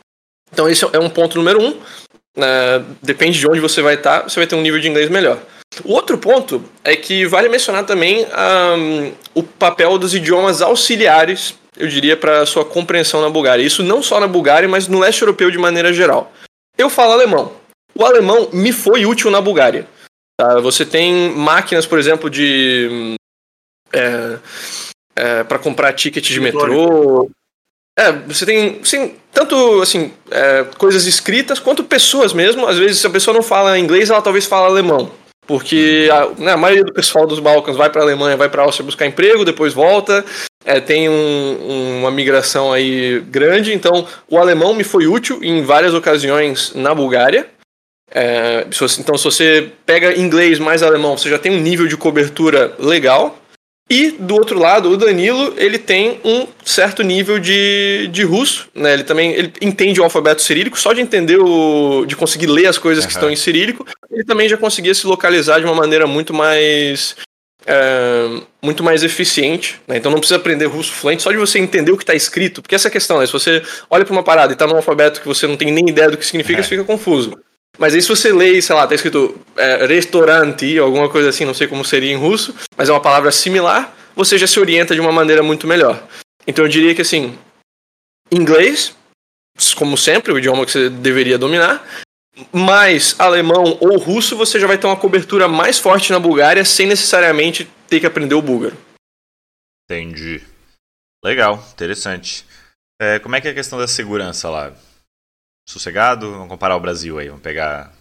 Então 0.51 0.67
esse 0.69 0.83
é 0.85 0.99
um 0.99 1.11
ponto 1.11 1.37
número 1.37 1.61
um. 1.61 1.71
Uh, 1.71 2.97
depende 3.03 3.39
de 3.39 3.47
onde 3.47 3.61
você 3.61 3.83
vai 3.83 3.95
estar, 3.95 4.21
tá, 4.21 4.29
você 4.29 4.41
vai 4.41 4.47
ter 4.47 4.55
um 4.57 4.63
nível 4.63 4.81
de 4.81 4.89
inglês 4.89 5.11
melhor. 5.11 5.39
O 5.85 5.93
outro 5.93 6.17
ponto 6.17 6.65
é 6.83 6.97
que 6.97 7.27
vale 7.27 7.49
mencionar 7.51 7.85
também 7.85 8.25
um, 8.25 9.13
o 9.35 9.43
papel 9.43 9.99
dos 9.99 10.15
idiomas 10.15 10.63
auxiliares, 10.63 11.55
eu 11.77 11.87
diria, 11.87 12.17
para 12.17 12.47
sua 12.47 12.65
compreensão 12.65 13.21
na 13.21 13.29
Bulgária. 13.29 13.63
Isso 13.63 13.83
não 13.83 14.03
só 14.03 14.19
na 14.19 14.27
Bulgária, 14.27 14.69
mas 14.69 14.89
no 14.89 14.99
leste 14.99 15.21
europeu 15.21 15.51
de 15.51 15.59
maneira 15.59 15.93
geral. 15.93 16.33
Eu 16.79 16.89
falo 16.89 17.13
alemão. 17.13 17.53
O 17.95 18.05
alemão 18.05 18.49
me 18.53 18.73
foi 18.73 19.05
útil 19.05 19.31
na 19.31 19.41
Bulgária. 19.41 19.87
Tá? 20.41 20.59
Você 20.61 20.87
tem 20.87 21.31
máquinas, 21.33 21.85
por 21.85 21.99
exemplo, 21.99 22.31
de. 22.31 23.17
É, 23.93 24.39
é, 25.17 25.45
para 25.45 25.59
comprar 25.59 25.93
ticket 25.93 26.25
de 26.25 26.41
metrô. 26.41 27.29
É, 27.99 28.13
você 28.13 28.47
tem, 28.47 28.79
sim, 28.85 29.17
tanto 29.33 29.83
assim, 29.83 30.13
é, 30.31 30.65
coisas 30.79 31.05
escritas 31.05 31.59
quanto 31.59 31.83
pessoas 31.83 32.33
mesmo. 32.33 32.65
Às 32.65 32.79
vezes, 32.79 32.99
se 32.99 33.07
a 33.09 33.11
pessoa 33.11 33.35
não 33.35 33.43
fala 33.43 33.77
inglês, 33.77 34.09
ela 34.09 34.23
talvez 34.23 34.47
fala 34.47 34.69
alemão. 34.69 35.11
Porque 35.49 36.09
a, 36.13 36.41
né, 36.41 36.53
a 36.53 36.57
maioria 36.57 36.85
do 36.85 36.93
pessoal 36.93 37.27
dos 37.27 37.41
Balcãs 37.41 37.77
vai 37.77 37.91
para 37.91 38.01
a 38.01 38.05
Alemanha, 38.05 38.37
vai 38.37 38.49
para 38.49 38.63
a 38.63 38.67
Áustria 38.67 38.87
buscar 38.87 39.05
emprego, 39.05 39.45
depois 39.45 39.75
volta. 39.75 40.25
É, 40.65 40.79
tem 40.79 41.09
um, 41.09 41.99
uma 41.99 42.11
migração 42.13 42.73
aí 42.73 43.19
grande. 43.27 43.75
Então, 43.75 44.07
o 44.31 44.39
alemão 44.39 44.75
me 44.75 44.85
foi 44.85 45.09
útil 45.09 45.41
em 45.43 45.63
várias 45.63 45.93
ocasiões 45.93 46.73
na 46.77 46.95
Bulgária. 46.95 47.49
É, 48.15 48.65
então, 49.01 49.19
se 49.19 49.25
você 49.25 49.73
pega 49.85 50.17
inglês 50.17 50.61
mais 50.61 50.85
alemão, 50.85 51.19
você 51.19 51.29
já 51.29 51.39
tem 51.39 51.51
um 51.51 51.61
nível 51.61 51.89
de 51.89 51.97
cobertura 51.97 52.75
legal. 52.79 53.37
E 53.91 54.11
do 54.11 54.35
outro 54.35 54.59
lado, 54.59 54.91
o 54.91 54.97
Danilo, 54.99 55.55
ele 55.57 55.79
tem 55.79 56.21
um 56.23 56.47
certo 56.63 57.03
nível 57.03 57.39
de, 57.39 58.09
de 58.13 58.23
russo, 58.23 58.69
né? 58.75 58.93
Ele 58.93 59.05
também 59.05 59.33
ele 59.33 59.53
entende 59.63 59.99
o 59.99 60.05
alfabeto 60.05 60.43
cirílico, 60.43 60.79
só 60.79 60.93
de 60.93 61.01
entender 61.01 61.39
o 61.39 62.05
de 62.05 62.15
conseguir 62.15 62.49
ler 62.49 62.67
as 62.67 62.77
coisas 62.77 63.05
uhum. 63.05 63.09
que 63.09 63.15
estão 63.15 63.31
em 63.31 63.37
cirílico, 63.37 63.87
ele 64.11 64.25
também 64.25 64.47
já 64.47 64.59
conseguia 64.59 64.95
se 64.95 65.07
localizar 65.07 65.59
de 65.59 65.65
uma 65.65 65.75
maneira 65.75 66.07
muito 66.07 66.35
mais 66.35 67.17
é, 67.67 68.41
muito 68.61 68.85
mais 68.85 69.03
eficiente, 69.03 69.81
né? 69.89 69.97
Então 69.97 70.13
não 70.13 70.19
precisa 70.19 70.37
aprender 70.37 70.67
russo 70.67 70.93
fluente 70.93 71.23
só 71.23 71.31
de 71.31 71.39
você 71.39 71.59
entender 71.59 71.91
o 71.91 71.97
que 71.97 72.03
está 72.03 72.15
escrito, 72.15 72.61
porque 72.61 72.75
essa 72.75 72.89
é 72.89 72.91
questão, 72.91 73.19
né? 73.19 73.27
Se 73.27 73.33
você 73.33 73.63
olha 73.89 74.05
para 74.05 74.13
uma 74.13 74.23
parada 74.23 74.53
e 74.53 74.55
está 74.55 74.67
num 74.67 74.77
alfabeto 74.77 75.23
que 75.23 75.27
você 75.27 75.47
não 75.47 75.57
tem 75.57 75.73
nem 75.73 75.89
ideia 75.89 76.11
do 76.11 76.19
que 76.19 76.27
significa, 76.27 76.59
uhum. 76.59 76.63
você 76.63 76.69
fica 76.69 76.85
confuso. 76.85 77.39
Mas 77.77 77.95
aí 77.95 78.03
se 78.03 78.09
você 78.09 78.33
lê, 78.33 78.61
sei 78.63 78.75
lá, 78.75 78.87
tá 78.87 78.95
escrito 78.95 79.39
é, 79.57 79.87
restaurante, 79.87 80.79
alguma 80.79 81.09
coisa 81.09 81.29
assim, 81.29 81.45
não 81.45 81.55
sei 81.55 81.67
como 81.67 81.85
seria 81.85 82.13
em 82.13 82.17
russo, 82.17 82.55
mas 82.77 82.89
é 82.89 82.93
uma 82.93 83.01
palavra 83.01 83.31
similar, 83.31 83.95
você 84.15 84.39
já 84.39 84.47
se 84.47 84.59
orienta 84.59 84.95
de 84.95 85.01
uma 85.01 85.13
maneira 85.13 85.43
muito 85.43 85.67
melhor. 85.67 86.07
Então 86.47 86.65
eu 86.65 86.69
diria 86.69 86.95
que 86.95 87.03
assim, 87.03 87.39
inglês, 88.33 88.97
como 89.77 89.97
sempre, 89.97 90.33
o 90.33 90.39
idioma 90.39 90.65
que 90.65 90.73
você 90.73 90.91
deveria 90.91 91.39
dominar, 91.39 91.87
mais 92.53 93.19
alemão 93.19 93.77
ou 93.81 93.99
russo, 93.99 94.37
você 94.37 94.59
já 94.59 94.67
vai 94.67 94.79
ter 94.79 94.87
uma 94.87 94.97
cobertura 94.97 95.49
mais 95.49 95.79
forte 95.79 96.13
na 96.13 96.19
Bulgária 96.19 96.65
sem 96.65 96.87
necessariamente 96.87 97.69
ter 97.89 98.01
que 98.01 98.07
aprender 98.07 98.35
o 98.35 98.43
búlgaro. 98.43 98.77
Entendi. 99.85 100.43
Legal, 101.25 101.65
interessante. 101.73 102.45
É, 103.01 103.19
como 103.19 103.35
é 103.37 103.41
que 103.41 103.49
é 103.49 103.51
a 103.51 103.55
questão 103.55 103.79
da 103.79 103.89
segurança 103.89 104.49
lá? 104.49 104.73
Sossegado? 105.69 106.31
Vamos 106.33 106.49
comparar 106.49 106.77
o 106.77 106.81
Brasil 106.81 107.19
aí, 107.19 107.29
vamos 107.29 107.43
pegar. 107.43 107.93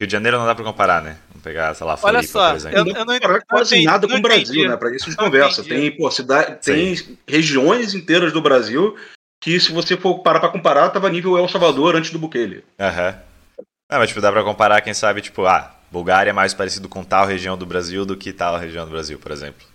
Rio 0.00 0.06
de 0.06 0.12
Janeiro 0.12 0.38
não 0.38 0.46
dá 0.46 0.54
pra 0.54 0.64
comparar, 0.64 1.02
né? 1.02 1.18
Vamos 1.28 1.42
pegar, 1.42 1.74
sei 1.74 1.84
lá, 1.86 1.96
Floripa, 1.96 2.18
Olha 2.18 2.28
só, 2.28 2.48
por 2.50 2.56
exemplo. 2.56 2.78
Eu, 2.78 2.86
eu 2.86 3.04
não 3.04 3.14
comparar 3.14 3.40
quase 3.46 3.76
não 3.76 3.84
nada 3.84 4.06
com 4.06 4.14
o 4.14 4.22
Brasil, 4.22 4.68
né? 4.68 4.76
Pra 4.76 4.94
isso 4.94 5.10
de 5.10 5.16
conversa. 5.16 5.64
Tem, 5.64 5.96
pô, 5.96 6.10
cidade, 6.10 6.60
tem 6.64 6.94
regiões 7.26 7.94
inteiras 7.94 8.32
do 8.32 8.40
Brasil 8.40 8.96
que, 9.42 9.58
se 9.58 9.72
você 9.72 9.96
for 9.96 10.20
parar 10.20 10.38
pra 10.40 10.50
comparar, 10.50 10.90
tava 10.90 11.10
nível 11.10 11.36
El 11.36 11.48
Salvador 11.48 11.96
antes 11.96 12.10
do 12.10 12.18
Bukele. 12.18 12.64
Aham. 12.78 13.08
Uhum. 13.08 13.64
Não, 13.90 13.98
mas 14.00 14.08
tipo, 14.08 14.20
dá 14.20 14.30
pra 14.30 14.44
comparar, 14.44 14.82
quem 14.82 14.92
sabe, 14.92 15.22
tipo, 15.22 15.46
ah, 15.46 15.74
Bulgária 15.90 16.28
é 16.28 16.32
mais 16.32 16.52
parecido 16.52 16.88
com 16.90 17.02
tal 17.02 17.24
região 17.24 17.56
do 17.56 17.64
Brasil 17.64 18.04
do 18.04 18.16
que 18.16 18.32
tal 18.34 18.58
região 18.58 18.84
do 18.84 18.90
Brasil, 18.90 19.18
por 19.18 19.32
exemplo. 19.32 19.66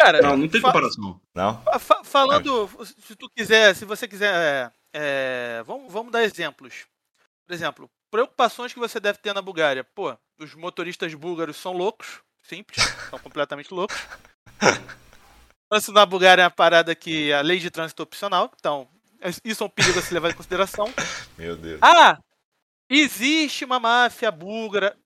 Cara, 0.00 0.22
Não, 0.22 0.36
não 0.36 0.48
tem 0.48 0.60
comparação. 0.60 1.20
Não? 1.34 1.62
fa- 1.78 2.02
falando, 2.02 2.68
se 3.06 3.14
tu 3.14 3.28
quiser, 3.36 3.74
se 3.74 3.84
você 3.84 4.08
quiser, 4.08 4.72
é, 4.92 5.62
vamos, 5.64 5.92
vamos 5.92 6.12
dar 6.12 6.22
exemplos. 6.22 6.86
Por 7.46 7.54
exemplo, 7.54 7.90
preocupações 8.10 8.72
que 8.72 8.78
você 8.78 9.00
deve 9.00 9.18
ter 9.18 9.34
na 9.34 9.42
Bulgária. 9.42 9.84
Pô, 9.84 10.16
os 10.38 10.54
motoristas 10.54 11.12
búlgaros 11.14 11.56
são 11.56 11.72
loucos, 11.72 12.20
simples, 12.42 12.82
são 13.10 13.18
completamente 13.18 13.72
loucos. 13.72 13.96
Trânsito 15.70 15.92
na 15.92 16.06
Bulgária 16.06 16.42
é 16.42 16.44
uma 16.44 16.50
parada 16.50 16.94
que 16.94 17.32
a 17.32 17.42
lei 17.42 17.58
de 17.58 17.70
trânsito 17.70 18.02
é 18.02 18.04
opcional, 18.04 18.50
então 18.58 18.88
isso 19.44 19.62
é 19.62 19.66
um 19.66 19.70
perigo 19.70 19.98
a 19.98 20.02
se 20.02 20.14
levar 20.14 20.30
em 20.30 20.34
consideração. 20.34 20.86
Meu 21.36 21.56
Deus. 21.56 21.80
Ah, 21.82 22.18
existe 22.88 23.64
uma 23.64 23.78
máfia 23.78 24.30
búlgara. 24.30 24.96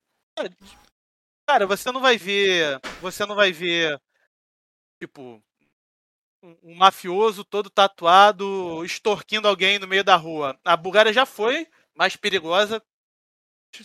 Cara, 1.49 1.67
você 1.67 1.91
não 1.91 2.01
vai 2.01 2.17
ver, 2.17 2.81
você 3.01 3.27
não 3.27 3.35
vai 3.35 3.53
ver 3.53 4.01
tipo 5.01 5.43
um, 6.43 6.57
um 6.63 6.75
mafioso 6.75 7.45
todo 7.45 7.71
tatuado 7.71 8.85
extorquindo 8.85 9.47
alguém 9.49 9.79
no 9.79 9.87
meio 9.87 10.03
da 10.03 10.17
rua. 10.17 10.59
A 10.65 10.77
Bulgária 10.77 11.13
já 11.13 11.25
foi 11.25 11.67
mais 11.95 12.17
perigosa, 12.17 12.83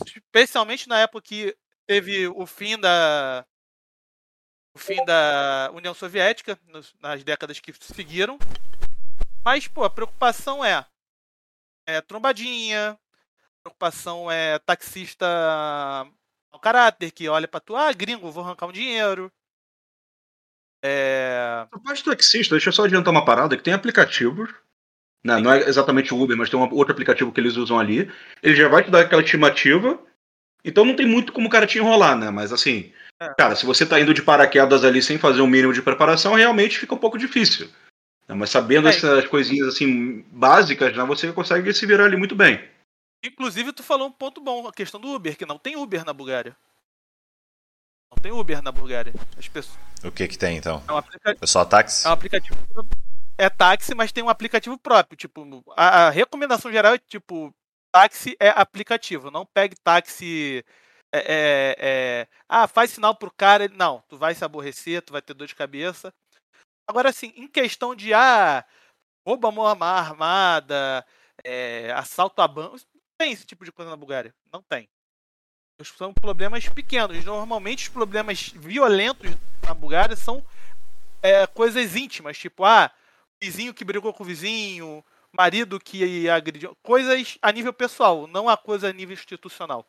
especialmente 0.05 0.89
na 0.89 0.99
época 0.99 1.21
que 1.21 1.55
teve 1.85 2.27
o 2.27 2.45
fim 2.45 2.77
da 2.77 3.45
o 4.73 4.79
fim 4.79 5.03
da 5.05 5.71
União 5.73 5.93
Soviética 5.93 6.59
nas 6.99 7.23
décadas 7.23 7.59
que 7.59 7.73
seguiram. 7.73 8.37
Mas 9.43 9.67
pô, 9.67 9.83
a 9.83 9.89
preocupação 9.89 10.63
é 10.63 10.85
é 11.85 12.01
trombadinha, 12.01 12.99
preocupação 13.63 14.29
é 14.29 14.59
taxista 14.59 15.25
ao 16.51 16.59
caráter, 16.59 17.11
que 17.11 17.29
olha 17.29 17.47
pra 17.47 17.59
tu, 17.59 17.75
ah, 17.75 17.91
gringo, 17.93 18.31
vou 18.31 18.43
arrancar 18.43 18.67
um 18.67 18.71
dinheiro. 18.71 19.31
É. 20.83 21.65
A 21.71 21.79
parte 21.79 22.03
taxista, 22.03 22.55
deixa 22.55 22.69
eu 22.69 22.73
só 22.73 22.85
adiantar 22.85 23.11
uma 23.11 23.25
parada, 23.25 23.57
que 23.57 23.63
tem 23.63 23.73
aplicativos, 23.73 24.49
né, 25.23 25.39
não 25.39 25.51
é 25.51 25.67
exatamente 25.67 26.13
o 26.13 26.21
Uber, 26.21 26.37
mas 26.37 26.49
tem 26.49 26.59
um 26.59 26.73
outro 26.73 26.93
aplicativo 26.93 27.31
que 27.31 27.39
eles 27.39 27.55
usam 27.57 27.79
ali, 27.79 28.11
ele 28.43 28.55
já 28.55 28.67
vai 28.67 28.83
te 28.83 28.91
dar 28.91 29.01
aquela 29.01 29.21
estimativa, 29.21 29.99
então 30.63 30.85
não 30.85 30.95
tem 30.95 31.05
muito 31.05 31.33
como 31.33 31.47
o 31.47 31.49
cara 31.49 31.65
te 31.67 31.77
enrolar, 31.79 32.17
né, 32.17 32.29
mas 32.29 32.53
assim, 32.53 32.93
É. 33.19 33.33
cara, 33.37 33.55
se 33.55 33.65
você 33.65 33.85
tá 33.85 33.99
indo 33.99 34.13
de 34.13 34.21
paraquedas 34.21 34.83
ali 34.85 35.01
sem 35.01 35.17
fazer 35.17 35.41
um 35.41 35.47
mínimo 35.47 35.73
de 35.73 35.81
preparação, 35.81 36.35
realmente 36.35 36.77
fica 36.77 36.93
um 36.93 36.99
pouco 36.99 37.17
difícil. 37.17 37.67
né, 38.29 38.35
mas 38.35 38.49
sabendo 38.49 38.87
É. 38.87 38.91
essas 38.91 39.25
coisinhas 39.27 39.69
assim 39.69 40.21
básicas, 40.31 40.95
né, 40.95 41.03
você 41.05 41.31
consegue 41.31 41.73
se 41.73 41.85
virar 41.85 42.05
ali 42.05 42.17
muito 42.17 42.35
bem. 42.35 42.61
Inclusive, 43.25 43.73
tu 43.73 43.81
falou 43.81 44.07
um 44.07 44.11
ponto 44.11 44.39
bom, 44.39 44.67
a 44.67 44.71
questão 44.73 44.99
do 44.99 45.07
Uber, 45.13 45.35
que 45.35 45.45
não 45.45 45.57
tem 45.57 45.75
Uber 45.75 46.05
na 46.05 46.13
Bulgária. 46.13 46.55
Não 48.11 48.21
tem 48.21 48.31
Uber 48.31 48.61
na 48.61 48.71
Bulgária. 48.71 49.13
As 49.37 49.47
pessoas. 49.47 49.77
O 50.03 50.11
que 50.11 50.27
que 50.27 50.37
tem 50.37 50.57
então? 50.57 50.83
É 50.87 50.93
um, 50.93 51.35
É 51.41 51.45
só 51.45 51.65
táxi? 51.65 52.05
é 52.05 52.09
um 52.09 52.13
aplicativo. 52.13 52.57
É 53.37 53.49
táxi, 53.49 53.93
mas 53.93 54.11
tem 54.11 54.23
um 54.23 54.29
aplicativo 54.29 54.77
próprio. 54.77 55.17
Tipo, 55.17 55.63
a, 55.75 56.07
a 56.07 56.09
recomendação 56.09 56.71
geral 56.71 56.93
é 56.93 56.97
tipo, 56.97 57.53
táxi 57.91 58.35
é 58.39 58.49
aplicativo. 58.49 59.29
Não 59.29 59.45
pegue 59.45 59.75
táxi. 59.75 60.63
é, 61.11 61.19
é, 61.19 61.75
é, 61.79 62.27
ah, 62.47 62.67
faz 62.67 62.91
sinal 62.91 63.15
pro 63.15 63.31
cara. 63.31 63.67
Não, 63.69 64.03
tu 64.07 64.17
vai 64.17 64.33
se 64.33 64.43
aborrecer, 64.43 65.01
tu 65.01 65.13
vai 65.13 65.21
ter 65.21 65.33
dor 65.33 65.47
de 65.47 65.55
cabeça. 65.55 66.13
Agora, 66.87 67.09
assim, 67.09 67.33
em 67.35 67.47
questão 67.47 67.93
de 67.95 68.13
ah, 68.13 68.65
rouba 69.27 69.49
uma 69.49 69.85
armada, 69.85 71.05
é, 71.43 71.91
assalto 71.91 72.41
a 72.41 72.47
banco. 72.47 72.77
Não 72.93 73.01
tem 73.17 73.33
esse 73.33 73.45
tipo 73.45 73.65
de 73.65 73.71
coisa 73.71 73.91
na 73.91 73.97
Bulgária. 73.97 74.33
Não 74.53 74.61
tem. 74.61 74.87
São 75.95 76.11
problemas 76.11 76.67
pequenos. 76.67 77.23
Normalmente 77.23 77.83
os 77.83 77.89
problemas 77.89 78.51
violentos 78.55 79.31
na 79.61 79.75
Bulgária 79.75 80.15
são 80.15 80.43
é, 81.21 81.45
coisas 81.45 81.95
íntimas, 81.95 82.35
tipo, 82.35 82.65
ah, 82.65 82.89
vizinho 83.39 83.73
que 83.75 83.85
brigou 83.85 84.11
com 84.11 84.23
o 84.23 84.25
vizinho, 84.25 85.05
marido 85.31 85.79
que 85.79 86.27
agrediu. 86.27 86.75
Coisas 86.81 87.37
a 87.41 87.51
nível 87.51 87.71
pessoal, 87.71 88.25
não 88.25 88.49
a 88.49 88.57
coisa 88.57 88.89
a 88.89 88.93
nível 88.93 89.13
institucional. 89.13 89.85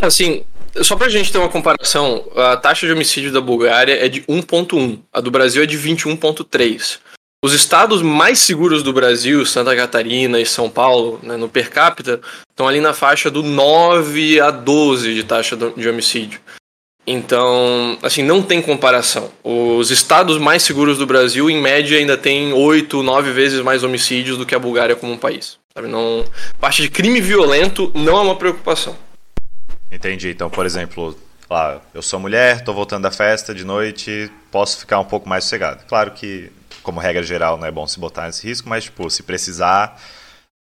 Assim, 0.00 0.42
só 0.82 0.96
pra 0.96 1.10
gente 1.10 1.30
ter 1.30 1.36
uma 1.36 1.50
comparação, 1.50 2.26
a 2.34 2.56
taxa 2.56 2.86
de 2.86 2.92
homicídio 2.92 3.30
da 3.30 3.42
Bulgária 3.42 4.02
é 4.02 4.08
de 4.08 4.22
1.1, 4.22 5.02
a 5.12 5.20
do 5.20 5.30
Brasil 5.30 5.62
é 5.62 5.66
de 5.66 5.76
21.3. 5.76 6.98
Os 7.42 7.54
estados 7.54 8.02
mais 8.02 8.38
seguros 8.38 8.82
do 8.82 8.92
Brasil, 8.92 9.46
Santa 9.46 9.74
Catarina 9.74 10.38
e 10.38 10.44
São 10.44 10.68
Paulo, 10.68 11.18
né, 11.22 11.38
no 11.38 11.48
per 11.48 11.70
capita, 11.70 12.20
estão 12.50 12.68
ali 12.68 12.82
na 12.82 12.92
faixa 12.92 13.30
do 13.30 13.42
9 13.42 14.38
a 14.40 14.50
12 14.50 15.14
de 15.14 15.24
taxa 15.24 15.56
de 15.56 15.88
homicídio. 15.88 16.38
Então, 17.06 17.98
assim, 18.02 18.22
não 18.22 18.42
tem 18.42 18.60
comparação. 18.60 19.32
Os 19.42 19.90
estados 19.90 20.36
mais 20.36 20.62
seguros 20.62 20.98
do 20.98 21.06
Brasil, 21.06 21.48
em 21.48 21.60
média, 21.60 21.98
ainda 21.98 22.16
tem 22.16 22.52
8, 22.52 23.02
9 23.02 23.32
vezes 23.32 23.60
mais 23.62 23.82
homicídios 23.82 24.36
do 24.36 24.44
que 24.44 24.54
a 24.54 24.58
Bulgária 24.58 24.94
como 24.94 25.14
um 25.14 25.18
país. 25.18 25.58
Sabe? 25.74 25.88
Não, 25.88 26.22
parte 26.60 26.82
de 26.82 26.90
crime 26.90 27.22
violento 27.22 27.90
não 27.94 28.18
é 28.18 28.20
uma 28.20 28.36
preocupação. 28.36 28.94
Entendi. 29.90 30.28
Então, 30.28 30.50
por 30.50 30.66
exemplo, 30.66 31.18
lá, 31.48 31.80
eu 31.94 32.02
sou 32.02 32.20
mulher, 32.20 32.62
tô 32.62 32.74
voltando 32.74 33.04
da 33.04 33.10
festa 33.10 33.54
de 33.54 33.64
noite, 33.64 34.30
posso 34.52 34.80
ficar 34.80 35.00
um 35.00 35.04
pouco 35.04 35.26
mais 35.26 35.44
sossegado. 35.44 35.84
Claro 35.88 36.10
que, 36.10 36.52
como 36.82 37.00
regra 37.00 37.22
geral, 37.22 37.56
não 37.56 37.66
é 37.66 37.70
bom 37.70 37.86
se 37.86 37.98
botar 37.98 38.26
nesse 38.26 38.46
risco, 38.46 38.68
mas, 38.68 38.84
tipo, 38.84 39.08
se 39.10 39.22
precisar, 39.22 40.00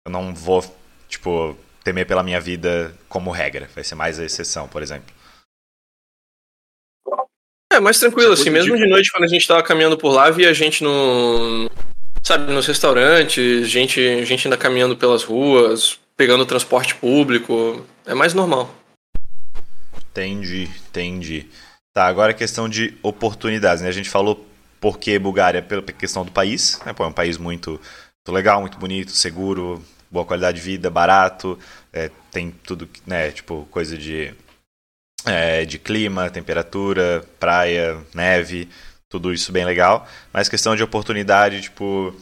eu 0.07 0.13
não 0.13 0.35
vou, 0.35 0.65
tipo, 1.09 1.57
temer 1.85 2.07
pela 2.07 2.23
minha 2.23 2.41
vida 2.41 2.95
como 3.09 3.31
regra. 3.31 3.69
Vai 3.75 3.85
ser 3.85 3.95
mais 3.95 4.19
a 4.19 4.25
exceção, 4.25 4.69
por 4.69 4.83
exemplo. 4.83 5.15
É, 7.73 7.81
mais 7.81 7.99
tranquilo, 7.99 8.31
é 8.31 8.35
assim, 8.35 8.51
mesmo 8.51 8.77
de 8.77 8.87
noite, 8.87 9.11
quando 9.13 9.25
a 9.25 9.29
gente 9.29 9.47
tava 9.47 9.63
caminhando 9.63 9.99
por 9.99 10.11
lá, 10.11 10.31
via 10.31 10.53
gente 10.55 10.83
no. 10.83 11.69
Sabe, 12.23 12.53
nos 12.53 12.67
restaurantes, 12.67 13.69
gente, 13.69 14.25
gente 14.25 14.49
ainda 14.49 14.57
caminhando 14.57 14.97
pelas 14.97 15.23
ruas, 15.23 15.99
pegando 16.17 16.47
transporte 16.47 16.95
público. 16.95 17.87
É 18.05 18.15
mais 18.15 18.35
normal. 18.35 18.75
Entendi, 20.11 20.71
entendi. 20.89 21.47
Tá, 21.95 22.07
agora 22.07 22.33
a 22.33 22.35
questão 22.35 22.69
de 22.69 22.97
oportunidades, 23.03 23.83
né? 23.83 23.89
A 23.89 23.93
gente 23.93 24.11
falou 24.11 24.45
por 24.81 24.99
que 24.99 25.19
Bulgária 25.19 25.63
pela 25.63 25.83
questão 25.83 26.25
do 26.25 26.33
país, 26.33 26.81
né? 26.85 26.93
Pô, 26.93 27.05
é 27.05 27.09
um 27.09 27.13
país 27.13 27.39
muito, 27.39 27.71
muito 27.73 28.33
legal, 28.33 28.61
muito 28.61 28.79
bonito, 28.79 29.11
seguro, 29.13 29.83
boa 30.11 30.25
qualidade 30.25 30.59
de 30.59 30.65
vida, 30.65 30.91
barato, 30.91 31.59
é, 31.93 32.11
tem 32.31 32.51
tudo, 32.51 32.89
né? 33.07 33.31
Tipo, 33.33 33.67
coisa 33.71 33.97
de, 33.97 34.35
é, 35.25 35.65
de 35.65 35.79
clima, 35.79 36.31
temperatura, 36.31 37.25
praia, 37.39 37.99
neve, 38.15 38.69
tudo 39.09 39.33
isso 39.33 39.53
bem 39.53 39.65
legal. 39.65 40.07
Mas 40.33 40.49
questão 40.49 40.77
de 40.77 40.83
oportunidade, 40.83 41.61
tipo, 41.63 42.15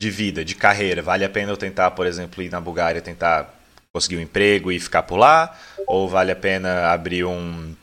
de 0.00 0.10
vida, 0.10 0.44
de 0.44 0.54
carreira, 0.54 1.02
vale 1.02 1.24
a 1.24 1.28
pena 1.28 1.52
eu 1.52 1.56
tentar, 1.56 1.90
por 1.92 2.06
exemplo, 2.06 2.42
ir 2.42 2.50
na 2.50 2.60
Bulgária, 2.60 3.02
tentar 3.02 3.54
conseguir 3.92 4.16
um 4.16 4.20
emprego 4.22 4.70
e 4.70 4.78
ficar 4.78 5.02
por 5.02 5.16
lá? 5.16 5.56
Ou 5.86 6.08
vale 6.08 6.30
a 6.30 6.36
pena 6.36 6.90
abrir 6.92 7.24
um, 7.24 7.74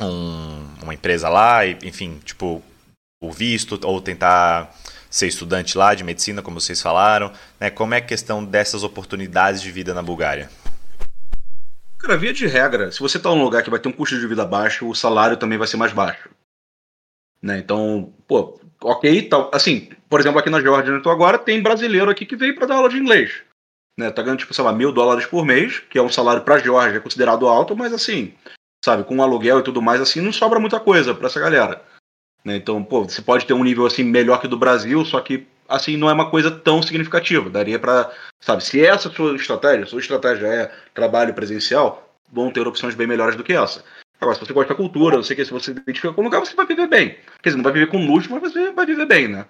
um- 0.00 0.68
uma 0.82 0.94
empresa 0.94 1.28
lá, 1.28 1.64
e, 1.66 1.76
enfim, 1.82 2.20
tipo, 2.24 2.62
o 3.20 3.30
visto, 3.30 3.78
ou 3.84 4.00
tentar 4.00 4.74
ser 5.10 5.26
estudante 5.26 5.78
lá 5.78 5.94
de 5.94 6.04
medicina, 6.04 6.42
como 6.42 6.60
vocês 6.60 6.80
falaram? 6.80 7.32
Né? 7.58 7.70
Como 7.70 7.94
é 7.94 7.98
a 7.98 8.02
questão 8.02 8.44
dessas 8.44 8.82
oportunidades 8.82 9.62
de 9.62 9.70
vida 9.70 9.94
na 9.94 10.02
Bulgária? 10.02 10.50
Cara, 11.98 12.16
via 12.16 12.32
de 12.32 12.46
regra, 12.46 12.92
se 12.92 13.00
você 13.00 13.18
tá 13.18 13.30
num 13.30 13.42
lugar 13.42 13.62
que 13.62 13.70
vai 13.70 13.80
ter 13.80 13.88
um 13.88 13.92
custo 13.92 14.18
de 14.18 14.26
vida 14.26 14.44
baixo, 14.44 14.88
o 14.88 14.94
salário 14.94 15.36
também 15.36 15.58
vai 15.58 15.66
ser 15.66 15.76
mais 15.76 15.92
baixo. 15.92 16.28
Né? 17.40 17.58
Então, 17.58 18.12
pô, 18.28 18.60
ok. 18.82 19.28
Assim, 19.52 19.88
por 20.08 20.20
exemplo, 20.20 20.38
aqui 20.38 20.50
na 20.50 20.60
Geórgia, 20.60 20.90
onde 20.90 21.00
eu 21.00 21.02
tô 21.02 21.10
agora, 21.10 21.38
tem 21.38 21.62
brasileiro 21.62 22.10
aqui 22.10 22.26
que 22.26 22.36
veio 22.36 22.54
para 22.54 22.66
dar 22.66 22.76
aula 22.76 22.88
de 22.88 22.98
inglês. 22.98 23.42
Né? 23.98 24.10
Tá 24.10 24.22
ganhando, 24.22 24.40
tipo, 24.40 24.52
sei 24.52 24.62
lá, 24.62 24.72
mil 24.72 24.92
dólares 24.92 25.26
por 25.26 25.44
mês, 25.44 25.80
que 25.90 25.98
é 25.98 26.02
um 26.02 26.10
salário 26.10 26.42
pra 26.42 26.58
Geórgia 26.58 27.00
considerado 27.00 27.48
alto, 27.48 27.74
mas 27.74 27.92
assim, 27.94 28.34
sabe, 28.84 29.04
com 29.04 29.22
aluguel 29.22 29.60
e 29.60 29.64
tudo 29.64 29.80
mais, 29.80 30.00
assim, 30.00 30.20
não 30.20 30.32
sobra 30.32 30.60
muita 30.60 30.78
coisa 30.78 31.14
pra 31.14 31.28
essa 31.28 31.40
galera. 31.40 31.82
Né? 32.46 32.54
Então, 32.54 32.80
pô, 32.84 33.02
você 33.02 33.20
pode 33.20 33.44
ter 33.44 33.54
um 33.54 33.64
nível 33.64 33.84
assim 33.84 34.04
melhor 34.04 34.40
que 34.40 34.46
o 34.46 34.48
do 34.48 34.56
Brasil, 34.56 35.04
só 35.04 35.20
que 35.20 35.44
assim 35.68 35.96
não 35.96 36.08
é 36.08 36.12
uma 36.12 36.30
coisa 36.30 36.48
tão 36.48 36.80
significativa. 36.80 37.50
Daria 37.50 37.76
pra, 37.76 38.12
sabe, 38.40 38.62
se 38.62 38.86
essa 38.86 39.10
sua 39.10 39.34
estratégia, 39.34 39.84
sua 39.84 39.98
estratégia 39.98 40.46
é 40.46 40.72
trabalho 40.94 41.34
presencial, 41.34 42.08
vão 42.32 42.52
ter 42.52 42.64
opções 42.64 42.94
bem 42.94 43.08
melhores 43.08 43.34
do 43.34 43.42
que 43.42 43.52
essa. 43.52 43.84
Agora, 44.20 44.36
se 44.36 44.46
você 44.46 44.52
gosta 44.52 44.72
da 44.72 44.76
cultura, 44.76 45.18
o 45.18 45.22
que, 45.22 45.44
se 45.44 45.50
você 45.50 45.64
se 45.64 45.70
identifica 45.72 46.12
com 46.12 46.20
o 46.20 46.24
lugar, 46.24 46.38
você 46.38 46.54
vai 46.54 46.64
viver 46.64 46.86
bem. 46.86 47.16
Quer 47.42 47.48
dizer, 47.48 47.56
não 47.56 47.64
vai 47.64 47.72
viver 47.72 47.88
com 47.88 48.06
luxo, 48.06 48.30
mas 48.30 48.40
você 48.40 48.70
vai 48.70 48.86
viver 48.86 49.06
bem, 49.06 49.26
né? 49.26 49.44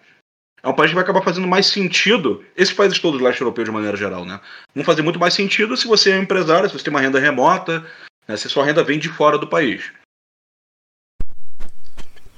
É 0.62 0.68
um 0.68 0.72
país 0.72 0.90
que 0.90 0.94
vai 0.94 1.04
acabar 1.04 1.22
fazendo 1.22 1.46
mais 1.46 1.66
sentido, 1.66 2.42
esses 2.56 2.74
países 2.74 2.98
todos 2.98 3.20
do 3.20 3.24
leste 3.24 3.42
europeu 3.42 3.62
de 3.62 3.70
maneira 3.70 3.96
geral, 3.96 4.24
né? 4.24 4.40
Vão 4.74 4.82
fazer 4.82 5.02
muito 5.02 5.20
mais 5.20 5.34
sentido 5.34 5.76
se 5.76 5.86
você 5.86 6.12
é 6.12 6.18
um 6.18 6.22
empresário, 6.22 6.68
se 6.68 6.76
você 6.76 6.84
tem 6.84 6.92
uma 6.92 7.02
renda 7.02 7.20
remota, 7.20 7.86
né? 8.26 8.36
se 8.38 8.48
sua 8.48 8.64
renda 8.64 8.82
vem 8.82 8.98
de 8.98 9.10
fora 9.10 9.36
do 9.38 9.46
país. 9.46 9.92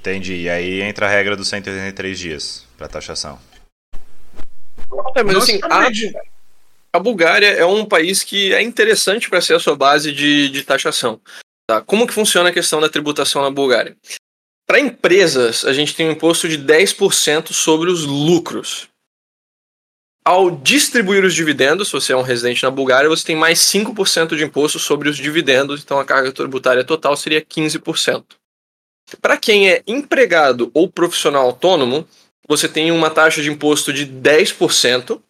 Entendi. 0.08 0.42
E 0.42 0.48
aí 0.48 0.80
entra 0.80 1.06
a 1.06 1.08
regra 1.10 1.36
dos 1.36 1.48
183 1.48 2.18
dias 2.18 2.66
para 2.76 2.88
taxação. 2.88 3.38
É, 5.14 5.22
mas 5.22 5.36
assim, 5.36 5.60
a, 5.62 5.88
a 6.96 6.98
Bulgária 6.98 7.48
é 7.48 7.64
um 7.66 7.84
país 7.84 8.22
que 8.22 8.54
é 8.54 8.62
interessante 8.62 9.28
para 9.28 9.40
ser 9.40 9.54
a 9.54 9.60
sua 9.60 9.76
base 9.76 10.12
de, 10.12 10.48
de 10.48 10.62
taxação. 10.62 11.20
Tá? 11.68 11.82
Como 11.82 12.06
que 12.06 12.14
funciona 12.14 12.48
a 12.48 12.52
questão 12.52 12.80
da 12.80 12.88
tributação 12.88 13.42
na 13.42 13.50
Bulgária? 13.50 13.94
Para 14.66 14.80
empresas, 14.80 15.64
a 15.64 15.72
gente 15.72 15.94
tem 15.94 16.08
um 16.08 16.12
imposto 16.12 16.48
de 16.48 16.58
10% 16.58 17.52
sobre 17.52 17.90
os 17.90 18.04
lucros. 18.04 18.88
Ao 20.24 20.50
distribuir 20.50 21.24
os 21.24 21.34
dividendos, 21.34 21.88
se 21.88 21.92
você 21.92 22.12
é 22.12 22.16
um 22.16 22.22
residente 22.22 22.62
na 22.62 22.70
Bulgária, 22.70 23.08
você 23.08 23.24
tem 23.24 23.36
mais 23.36 23.60
5% 23.60 24.36
de 24.36 24.44
imposto 24.44 24.78
sobre 24.78 25.08
os 25.08 25.16
dividendos, 25.16 25.82
então 25.82 25.98
a 25.98 26.04
carga 26.04 26.32
tributária 26.32 26.84
total 26.84 27.16
seria 27.16 27.40
15%. 27.40 28.24
Para 29.20 29.36
quem 29.36 29.70
é 29.70 29.82
empregado 29.86 30.70
ou 30.74 30.88
profissional 30.88 31.46
autônomo, 31.46 32.06
você 32.46 32.68
tem 32.68 32.90
uma 32.90 33.10
taxa 33.10 33.42
de 33.42 33.50
imposto 33.50 33.92
de 33.92 34.06
10%, 34.06 35.20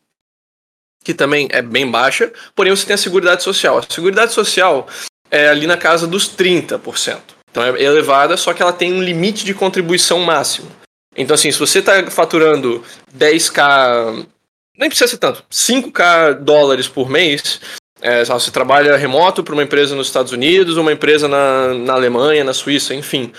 que 1.04 1.14
também 1.14 1.48
é 1.50 1.62
bem 1.62 1.90
baixa, 1.90 2.32
porém 2.54 2.74
você 2.74 2.86
tem 2.86 2.94
a 2.94 2.98
Seguridade 2.98 3.42
Social. 3.42 3.78
A 3.78 3.82
Seguridade 3.82 4.32
Social 4.32 4.88
é 5.30 5.48
ali 5.48 5.66
na 5.66 5.76
casa 5.76 6.06
dos 6.06 6.28
30%. 6.28 7.20
Então 7.50 7.62
é 7.62 7.82
elevada, 7.82 8.36
só 8.36 8.52
que 8.52 8.62
ela 8.62 8.72
tem 8.72 8.92
um 8.92 9.02
limite 9.02 9.44
de 9.44 9.54
contribuição 9.54 10.20
máximo. 10.20 10.70
Então, 11.16 11.34
assim, 11.34 11.50
se 11.50 11.58
você 11.58 11.80
está 11.80 12.10
faturando 12.10 12.84
10k 13.16 14.26
nem 14.78 14.88
precisa 14.88 15.10
ser 15.10 15.18
tanto, 15.18 15.44
5k 15.50 16.34
dólares 16.34 16.86
por 16.86 17.10
mês. 17.10 17.60
É, 18.00 18.24
você 18.24 18.52
trabalha 18.52 18.96
remoto 18.96 19.42
para 19.42 19.52
uma 19.52 19.64
empresa 19.64 19.96
nos 19.96 20.06
Estados 20.06 20.30
Unidos, 20.30 20.76
uma 20.76 20.92
empresa 20.92 21.26
na, 21.26 21.74
na 21.74 21.94
Alemanha, 21.94 22.44
na 22.44 22.54
Suíça, 22.54 22.94
enfim. 22.94 23.32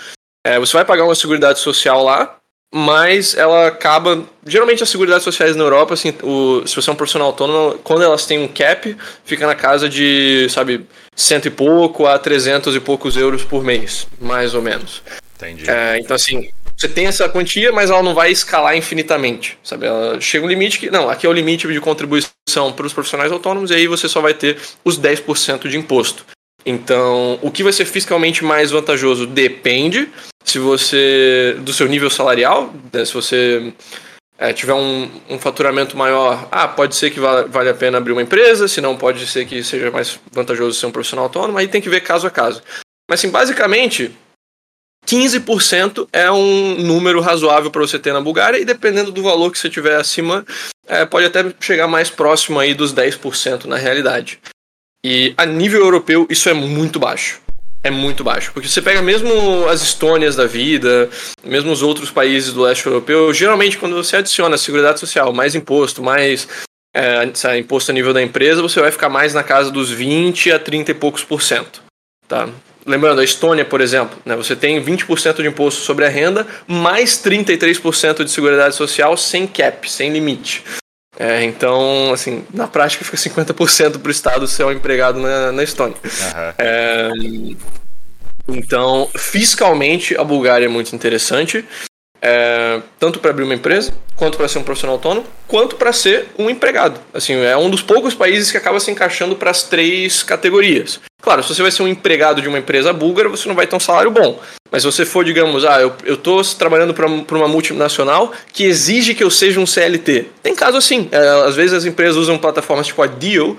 É, 0.46 0.58
você 0.58 0.72
vai 0.72 0.84
pagar 0.84 1.04
uma 1.04 1.14
seguridade 1.14 1.58
social 1.58 2.02
lá, 2.02 2.36
mas 2.72 3.34
ela 3.34 3.66
acaba. 3.66 4.24
Geralmente 4.46 4.82
as 4.82 4.88
seguridades 4.88 5.24
sociais 5.24 5.56
na 5.56 5.64
Europa, 5.64 5.94
assim, 5.94 6.14
o, 6.22 6.66
se 6.66 6.76
você 6.76 6.88
é 6.88 6.92
um 6.92 6.96
profissional 6.96 7.28
autônomo, 7.28 7.78
quando 7.82 8.02
elas 8.02 8.24
têm 8.26 8.38
um 8.38 8.48
cap, 8.48 8.96
fica 9.24 9.46
na 9.46 9.54
casa 9.54 9.88
de, 9.88 10.46
sabe, 10.48 10.86
cento 11.14 11.46
e 11.46 11.50
pouco 11.50 12.06
a 12.06 12.18
trezentos 12.18 12.74
e 12.74 12.80
poucos 12.80 13.16
euros 13.16 13.44
por 13.44 13.64
mês, 13.64 14.06
mais 14.20 14.54
ou 14.54 14.62
menos. 14.62 15.02
Entendi. 15.36 15.68
É, 15.68 15.98
então, 15.98 16.14
assim, 16.14 16.50
você 16.76 16.88
tem 16.88 17.06
essa 17.06 17.28
quantia, 17.28 17.72
mas 17.72 17.90
ela 17.90 18.02
não 18.02 18.14
vai 18.14 18.30
escalar 18.30 18.76
infinitamente, 18.76 19.58
sabe? 19.62 19.86
Ela 19.86 20.20
chega 20.20 20.46
um 20.46 20.48
limite 20.48 20.78
que, 20.78 20.90
não, 20.90 21.10
aqui 21.10 21.26
é 21.26 21.28
o 21.28 21.32
limite 21.32 21.68
de 21.68 21.80
contribuição 21.80 22.72
para 22.74 22.86
os 22.86 22.92
profissionais 22.92 23.32
autônomos 23.32 23.70
e 23.70 23.74
aí 23.74 23.86
você 23.86 24.08
só 24.08 24.20
vai 24.20 24.32
ter 24.32 24.58
os 24.84 24.98
10% 24.98 25.68
de 25.68 25.76
imposto. 25.76 26.24
Então, 26.64 27.38
o 27.42 27.50
que 27.50 27.62
vai 27.62 27.72
ser 27.72 27.84
fiscalmente 27.84 28.44
mais 28.44 28.70
vantajoso 28.70 29.26
depende 29.26 30.08
se 30.44 30.58
você 30.58 31.56
do 31.60 31.72
seu 31.72 31.86
nível 31.86 32.10
salarial, 32.10 32.74
né? 32.92 33.04
se 33.04 33.14
você 33.14 33.72
é, 34.38 34.52
tiver 34.52 34.74
um, 34.74 35.08
um, 35.28 35.38
faturamento 35.38 35.96
maior, 35.96 36.48
ah, 36.50 36.66
pode 36.66 36.96
ser 36.96 37.10
que 37.10 37.20
vale, 37.20 37.68
a 37.68 37.74
pena 37.74 37.98
abrir 37.98 38.12
uma 38.12 38.22
empresa, 38.22 38.66
se 38.66 38.80
não 38.80 38.96
pode 38.96 39.26
ser 39.26 39.46
que 39.46 39.62
seja 39.62 39.90
mais 39.90 40.18
vantajoso 40.32 40.78
ser 40.78 40.86
um 40.86 40.92
profissional 40.92 41.26
autônomo, 41.26 41.58
aí 41.58 41.68
tem 41.68 41.80
que 41.80 41.90
ver 41.90 42.00
caso 42.00 42.26
a 42.26 42.30
caso. 42.30 42.62
Mas, 43.08 43.20
assim, 43.20 43.30
basicamente, 43.30 44.12
15% 45.06 46.08
é 46.12 46.30
um 46.30 46.76
número 46.76 47.20
razoável 47.20 47.70
para 47.70 47.80
você 47.80 47.98
ter 47.98 48.12
na 48.12 48.20
Bulgária 48.20 48.58
e 48.58 48.64
dependendo 48.64 49.10
do 49.10 49.22
valor 49.22 49.50
que 49.50 49.58
você 49.58 49.68
tiver 49.68 49.96
acima, 49.96 50.44
é, 50.86 51.04
pode 51.04 51.26
até 51.26 51.52
chegar 51.60 51.88
mais 51.88 52.08
próximo 52.08 52.58
aí 52.58 52.74
dos 52.74 52.94
10% 52.94 53.64
na 53.64 53.76
realidade. 53.76 54.40
E 55.04 55.34
a 55.36 55.46
nível 55.46 55.80
europeu 55.80 56.26
isso 56.28 56.48
é 56.48 56.54
muito 56.54 56.98
baixo. 56.98 57.40
É 57.82 57.90
muito 57.90 58.22
baixo. 58.22 58.52
Porque 58.52 58.68
você 58.68 58.82
pega 58.82 59.00
mesmo 59.00 59.66
as 59.68 59.82
Estônias 59.82 60.36
da 60.36 60.46
vida, 60.46 61.08
mesmo 61.42 61.72
os 61.72 61.82
outros 61.82 62.10
países 62.10 62.52
do 62.52 62.62
leste 62.62 62.86
europeu, 62.86 63.32
geralmente 63.32 63.78
quando 63.78 63.96
você 63.96 64.16
adiciona 64.16 64.54
a 64.54 64.58
seguridade 64.58 65.00
social, 65.00 65.32
mais 65.32 65.54
imposto, 65.54 66.02
mais 66.02 66.46
é, 66.94 67.58
imposto 67.58 67.90
a 67.90 67.94
nível 67.94 68.12
da 68.12 68.22
empresa, 68.22 68.60
você 68.60 68.80
vai 68.80 68.90
ficar 68.90 69.08
mais 69.08 69.32
na 69.32 69.42
casa 69.42 69.70
dos 69.70 69.90
20 69.90 70.52
a 70.52 70.58
30 70.58 70.90
e 70.90 70.94
poucos 70.94 71.24
por 71.24 71.40
cento. 71.40 71.82
Tá? 72.28 72.48
Lembrando, 72.86 73.20
a 73.20 73.24
Estônia, 73.24 73.64
por 73.64 73.80
exemplo, 73.80 74.18
né, 74.24 74.34
você 74.34 74.56
tem 74.56 74.82
20% 74.82 75.42
de 75.42 75.48
imposto 75.48 75.82
sobre 75.82 76.04
a 76.04 76.08
renda, 76.08 76.46
mais 76.66 77.12
33% 77.22 78.24
de 78.24 78.30
seguridade 78.30 78.74
social 78.74 79.16
sem 79.16 79.46
cap, 79.46 79.90
sem 79.90 80.12
limite. 80.12 80.64
É, 81.20 81.44
então, 81.44 82.14
assim, 82.14 82.46
na 82.50 82.66
prática 82.66 83.04
fica 83.04 83.16
50% 83.18 83.98
para 83.98 84.08
o 84.08 84.10
Estado 84.10 84.48
ser 84.48 84.64
um 84.64 84.72
empregado 84.72 85.20
na, 85.20 85.52
na 85.52 85.62
Estônia. 85.62 85.94
Uhum. 86.02 86.52
É, 86.56 87.10
então, 88.48 89.06
fiscalmente, 89.14 90.16
a 90.16 90.24
Bulgária 90.24 90.64
é 90.64 90.68
muito 90.68 90.96
interessante. 90.96 91.62
É, 92.22 92.80
tanto 92.98 93.18
para 93.18 93.32
abrir 93.32 93.44
uma 93.44 93.54
empresa, 93.54 93.92
quanto 94.16 94.38
para 94.38 94.48
ser 94.48 94.60
um 94.60 94.62
profissional 94.62 94.96
autônomo, 94.96 95.26
quanto 95.46 95.76
para 95.76 95.92
ser 95.92 96.28
um 96.38 96.48
empregado. 96.48 96.98
Assim, 97.12 97.34
é 97.34 97.56
um 97.56 97.68
dos 97.68 97.82
poucos 97.82 98.14
países 98.14 98.50
que 98.50 98.56
acaba 98.56 98.80
se 98.80 98.90
encaixando 98.90 99.36
para 99.36 99.50
as 99.50 99.62
três 99.62 100.22
categorias. 100.22 101.00
Claro, 101.20 101.42
se 101.42 101.54
você 101.54 101.62
vai 101.62 101.70
ser 101.70 101.82
um 101.82 101.88
empregado 101.88 102.40
de 102.40 102.48
uma 102.48 102.58
empresa 102.58 102.92
búlgara, 102.92 103.28
você 103.28 103.48
não 103.48 103.54
vai 103.54 103.66
ter 103.66 103.76
um 103.76 103.80
salário 103.80 104.10
bom. 104.10 104.40
Mas 104.70 104.82
se 104.82 104.86
você 104.86 105.04
for, 105.04 105.24
digamos, 105.24 105.64
ah, 105.64 105.80
eu 105.80 106.14
estou 106.14 106.42
trabalhando 106.42 106.94
para 106.94 107.06
uma 107.06 107.48
multinacional 107.48 108.32
que 108.52 108.64
exige 108.64 109.14
que 109.14 109.22
eu 109.22 109.30
seja 109.30 109.60
um 109.60 109.66
CLT. 109.66 110.26
Tem 110.42 110.54
caso 110.54 110.76
assim. 110.76 111.08
É, 111.10 111.18
às 111.46 111.56
vezes 111.56 111.72
as 111.72 111.84
empresas 111.84 112.16
usam 112.16 112.38
plataformas 112.38 112.86
tipo 112.86 113.02
a 113.02 113.06
Deal, 113.06 113.56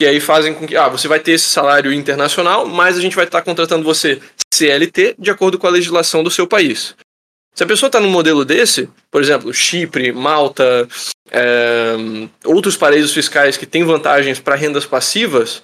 que 0.00 0.06
aí 0.06 0.20
fazem 0.20 0.54
com 0.54 0.66
que 0.66 0.76
ah, 0.76 0.88
você 0.88 1.06
vai 1.06 1.20
ter 1.20 1.32
esse 1.32 1.46
salário 1.46 1.92
internacional, 1.92 2.66
mas 2.66 2.96
a 2.96 3.00
gente 3.00 3.14
vai 3.14 3.26
estar 3.26 3.42
contratando 3.42 3.84
você 3.84 4.20
CLT 4.52 5.16
de 5.18 5.30
acordo 5.30 5.58
com 5.58 5.66
a 5.66 5.70
legislação 5.70 6.22
do 6.22 6.30
seu 6.30 6.46
país. 6.46 6.94
Se 7.54 7.62
a 7.62 7.66
pessoa 7.66 7.86
está 7.86 8.00
num 8.00 8.10
modelo 8.10 8.44
desse, 8.44 8.88
por 9.10 9.22
exemplo, 9.22 9.54
Chipre, 9.54 10.10
Malta, 10.10 10.88
é, 11.30 11.94
outros 12.44 12.76
paraísos 12.76 13.14
fiscais 13.14 13.56
que 13.56 13.66
têm 13.66 13.84
vantagens 13.84 14.40
para 14.40 14.56
rendas 14.56 14.84
passivas, 14.84 15.62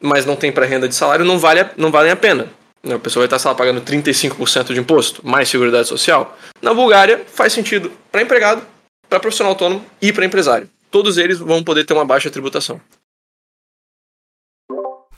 mas 0.00 0.24
não 0.24 0.36
tem 0.36 0.50
para 0.50 0.66
renda 0.66 0.88
de 0.88 0.94
salário, 0.94 1.24
não, 1.24 1.38
vale, 1.38 1.66
não 1.76 1.90
valem 1.90 2.10
a 2.10 2.16
pena. 2.16 2.48
A 2.82 2.98
pessoa 2.98 3.26
vai 3.26 3.36
estar 3.36 3.48
lá, 3.48 3.54
pagando 3.54 3.82
35% 3.82 4.72
de 4.72 4.80
imposto, 4.80 5.26
mais 5.26 5.48
seguridade 5.48 5.86
social. 5.86 6.38
Na 6.62 6.72
Bulgária, 6.72 7.24
faz 7.26 7.52
sentido 7.52 7.92
para 8.10 8.22
empregado, 8.22 8.66
para 9.08 9.20
profissional 9.20 9.52
autônomo 9.52 9.84
e 10.00 10.12
para 10.12 10.24
empresário. 10.24 10.68
Todos 10.90 11.18
eles 11.18 11.38
vão 11.38 11.62
poder 11.62 11.84
ter 11.84 11.92
uma 11.92 12.04
baixa 12.04 12.30
tributação. 12.30 12.80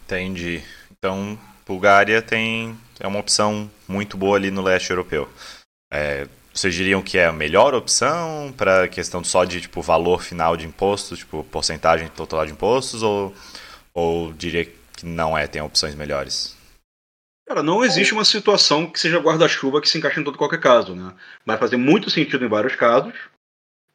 Entendi. 0.05 0.62
Então, 0.90 1.38
Bulgária 1.64 2.21
tem 2.21 2.77
é 2.99 3.07
uma 3.07 3.18
opção 3.18 3.71
muito 3.88 4.16
boa 4.16 4.37
ali 4.37 4.51
no 4.51 4.62
leste 4.62 4.90
europeu. 4.90 5.29
É, 5.92 6.29
vocês 6.53 6.75
diriam 6.75 7.03
que 7.03 7.18
é 7.18 7.27
a 7.27 7.33
melhor 7.33 7.75
opção 7.75 8.55
para 8.57 8.87
questão 8.87 9.25
só 9.25 9.45
de 9.45 9.61
tipo 9.61 9.83
valor 9.83 10.23
final 10.23 10.57
de 10.57 10.66
impostos, 10.66 11.21
tipo 11.21 11.42
porcentagem 11.45 12.09
total 12.09 12.47
de 12.47 12.53
impostos, 12.53 13.03
ou, 13.03 13.35
ou 13.94 14.33
diria 14.33 14.64
que 14.64 15.05
não 15.05 15.37
é, 15.37 15.46
tem 15.46 15.62
opções 15.62 15.94
melhores? 15.94 16.57
Cara, 17.46 17.62
não 17.62 17.85
existe 17.85 18.14
uma 18.14 18.24
situação 18.24 18.87
que 18.87 18.98
seja 18.98 19.18
guarda-chuva 19.18 19.81
que 19.81 19.88
se 19.88 19.98
encaixe 19.98 20.20
em 20.20 20.24
todo 20.24 20.38
qualquer 20.38 20.61
caso, 20.61 20.94
né? 20.94 21.12
Vai 21.44 21.59
fazer 21.59 21.76
muito 21.76 22.09
sentido 22.09 22.44
em 22.44 22.48
vários 22.48 22.74
casos. 22.76 23.12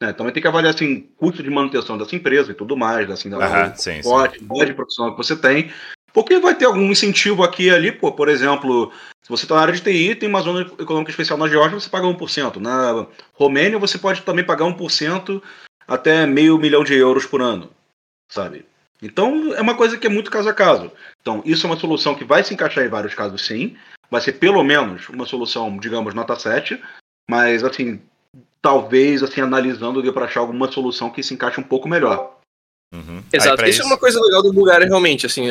Né? 0.01 0.13
Também 0.13 0.31
tem 0.31 0.41
que 0.41 0.47
avaliar 0.47 0.73
assim, 0.73 1.09
custo 1.17 1.41
de 1.41 1.49
manutenção 1.49 1.97
dessa 1.97 2.15
empresa 2.15 2.51
e 2.51 2.55
tudo 2.55 2.77
mais, 2.77 3.09
assim, 3.09 3.29
da 3.29 3.37
uhum, 3.37 3.75
sim, 3.75 4.01
sim. 4.03 4.65
de 4.65 4.73
profissional 4.73 5.15
que 5.15 5.17
você 5.17 5.35
tem. 5.35 5.71
Porque 6.13 6.39
vai 6.39 6.55
ter 6.55 6.65
algum 6.65 6.91
incentivo 6.91 7.43
aqui 7.43 7.63
e 7.63 7.69
ali, 7.71 7.91
pô, 7.91 8.11
por 8.11 8.29
exemplo, 8.29 8.91
se 9.23 9.29
você 9.29 9.45
está 9.45 9.55
na 9.55 9.61
área 9.61 9.73
de 9.73 9.81
TI, 9.81 10.15
tem 10.15 10.29
uma 10.29 10.41
zona 10.41 10.61
econômica 10.61 11.11
especial 11.11 11.37
na 11.37 11.47
Geórgia, 11.47 11.79
você 11.79 11.89
paga 11.89 12.07
1%. 12.07 12.57
Na 12.57 13.07
Romênia, 13.33 13.79
você 13.79 13.97
pode 13.97 14.21
também 14.21 14.45
pagar 14.45 14.65
1% 14.65 15.41
até 15.87 16.25
meio 16.25 16.57
milhão 16.57 16.83
de 16.83 16.93
euros 16.93 17.25
por 17.25 17.41
ano, 17.41 17.69
sabe? 18.29 18.65
Então, 19.01 19.53
é 19.53 19.61
uma 19.61 19.75
coisa 19.75 19.97
que 19.97 20.07
é 20.07 20.09
muito 20.09 20.31
caso 20.31 20.49
a 20.49 20.53
caso. 20.53 20.91
Então, 21.21 21.41
isso 21.45 21.65
é 21.65 21.69
uma 21.69 21.79
solução 21.79 22.15
que 22.15 22.25
vai 22.25 22.43
se 22.43 22.53
encaixar 22.53 22.83
em 22.83 22.89
vários 22.89 23.13
casos, 23.13 23.45
sim. 23.45 23.75
Vai 24.09 24.21
ser 24.21 24.33
pelo 24.33 24.63
menos 24.63 25.07
uma 25.09 25.25
solução, 25.25 25.77
digamos, 25.77 26.13
nota 26.13 26.35
7. 26.35 26.81
Mas, 27.29 27.63
assim, 27.63 28.01
talvez, 28.61 29.21
assim, 29.21 29.41
analisando, 29.41 30.01
dê 30.01 30.11
para 30.11 30.25
achar 30.25 30.39
alguma 30.39 30.71
solução 30.71 31.09
que 31.09 31.21
se 31.21 31.33
encaixe 31.33 31.59
um 31.59 31.63
pouco 31.63 31.87
melhor. 31.87 32.37
Uhum. 32.93 33.23
Exato. 33.31 33.63
Isso, 33.63 33.71
isso, 33.71 33.81
é 33.83 33.85
uma 33.85 33.97
coisa 33.97 34.19
legal 34.19 34.41
do 34.41 34.53
Bulgária, 34.53 34.87
realmente. 34.87 35.25
Assim, 35.25 35.45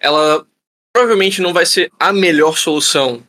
ela 0.00 0.46
provavelmente 0.92 1.42
não 1.42 1.52
vai 1.52 1.66
ser 1.66 1.90
a 1.98 2.12
melhor 2.12 2.56
solução 2.56 3.22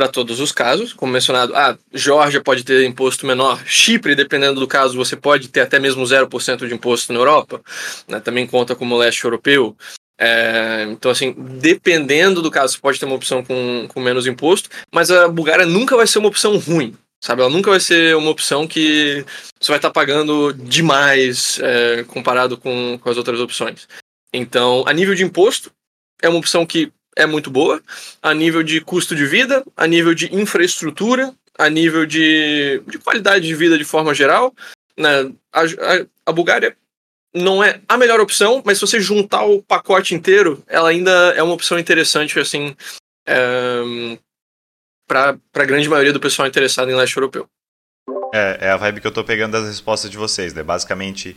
para 0.00 0.08
todos 0.08 0.40
os 0.40 0.50
casos, 0.50 0.94
como 0.94 1.12
mencionado, 1.12 1.54
ah, 1.54 1.76
Geórgia 1.92 2.42
pode 2.42 2.64
ter 2.64 2.86
imposto 2.86 3.26
menor, 3.26 3.62
Chipre, 3.66 4.14
dependendo 4.14 4.58
do 4.58 4.66
caso, 4.66 4.96
você 4.96 5.14
pode 5.14 5.48
ter 5.48 5.60
até 5.60 5.78
mesmo 5.78 6.02
0% 6.02 6.66
de 6.66 6.72
imposto 6.72 7.12
na 7.12 7.18
Europa, 7.18 7.60
né, 8.08 8.18
também 8.18 8.46
conta 8.46 8.74
como 8.74 8.96
leste 8.96 9.22
europeu. 9.24 9.76
É, 10.18 10.86
então, 10.88 11.10
assim, 11.10 11.34
dependendo 11.36 12.40
do 12.40 12.50
caso, 12.50 12.72
você 12.72 12.80
pode 12.80 12.98
ter 12.98 13.04
uma 13.04 13.14
opção 13.14 13.44
com, 13.44 13.86
com 13.88 14.00
menos 14.00 14.26
imposto, 14.26 14.70
mas 14.90 15.10
a 15.10 15.28
Bulgária 15.28 15.66
nunca 15.66 15.94
vai 15.94 16.06
ser 16.06 16.18
uma 16.18 16.28
opção 16.28 16.56
ruim, 16.56 16.96
sabe? 17.22 17.42
Ela 17.42 17.50
nunca 17.50 17.68
vai 17.70 17.80
ser 17.80 18.16
uma 18.16 18.30
opção 18.30 18.66
que 18.66 19.22
você 19.60 19.70
vai 19.70 19.76
estar 19.78 19.90
pagando 19.90 20.54
demais 20.54 21.60
é, 21.60 22.04
comparado 22.04 22.56
com, 22.56 22.98
com 22.98 23.10
as 23.10 23.18
outras 23.18 23.38
opções. 23.38 23.86
Então, 24.32 24.82
a 24.86 24.94
nível 24.94 25.14
de 25.14 25.24
imposto, 25.24 25.70
é 26.22 26.28
uma 26.30 26.38
opção 26.38 26.64
que 26.64 26.90
é 27.20 27.26
muito 27.26 27.50
boa, 27.50 27.82
a 28.22 28.32
nível 28.32 28.62
de 28.62 28.80
custo 28.80 29.14
de 29.14 29.26
vida, 29.26 29.64
a 29.76 29.86
nível 29.86 30.14
de 30.14 30.34
infraestrutura, 30.34 31.34
a 31.58 31.68
nível 31.68 32.06
de, 32.06 32.82
de 32.86 32.98
qualidade 32.98 33.46
de 33.46 33.54
vida 33.54 33.76
de 33.76 33.84
forma 33.84 34.14
geral. 34.14 34.54
Né? 34.96 35.30
A, 35.52 35.60
a, 35.62 36.06
a 36.26 36.32
Bulgária 36.32 36.76
não 37.34 37.62
é 37.62 37.80
a 37.88 37.96
melhor 37.96 38.20
opção, 38.20 38.62
mas 38.64 38.78
se 38.78 38.82
você 38.82 39.00
juntar 39.00 39.44
o 39.44 39.62
pacote 39.62 40.14
inteiro, 40.14 40.62
ela 40.66 40.88
ainda 40.88 41.10
é 41.36 41.42
uma 41.42 41.54
opção 41.54 41.78
interessante, 41.78 42.38
assim, 42.38 42.74
é, 43.26 44.18
para 45.06 45.36
a 45.54 45.64
grande 45.64 45.88
maioria 45.88 46.12
do 46.12 46.20
pessoal 46.20 46.48
interessado 46.48 46.90
em 46.90 46.94
leste 46.94 47.16
europeu. 47.16 47.48
É, 48.32 48.58
é 48.60 48.70
a 48.70 48.76
vibe 48.76 49.00
que 49.00 49.06
eu 49.06 49.12
tô 49.12 49.24
pegando 49.24 49.52
das 49.52 49.66
respostas 49.66 50.10
de 50.10 50.16
vocês, 50.16 50.54
né? 50.54 50.62
Basicamente, 50.62 51.36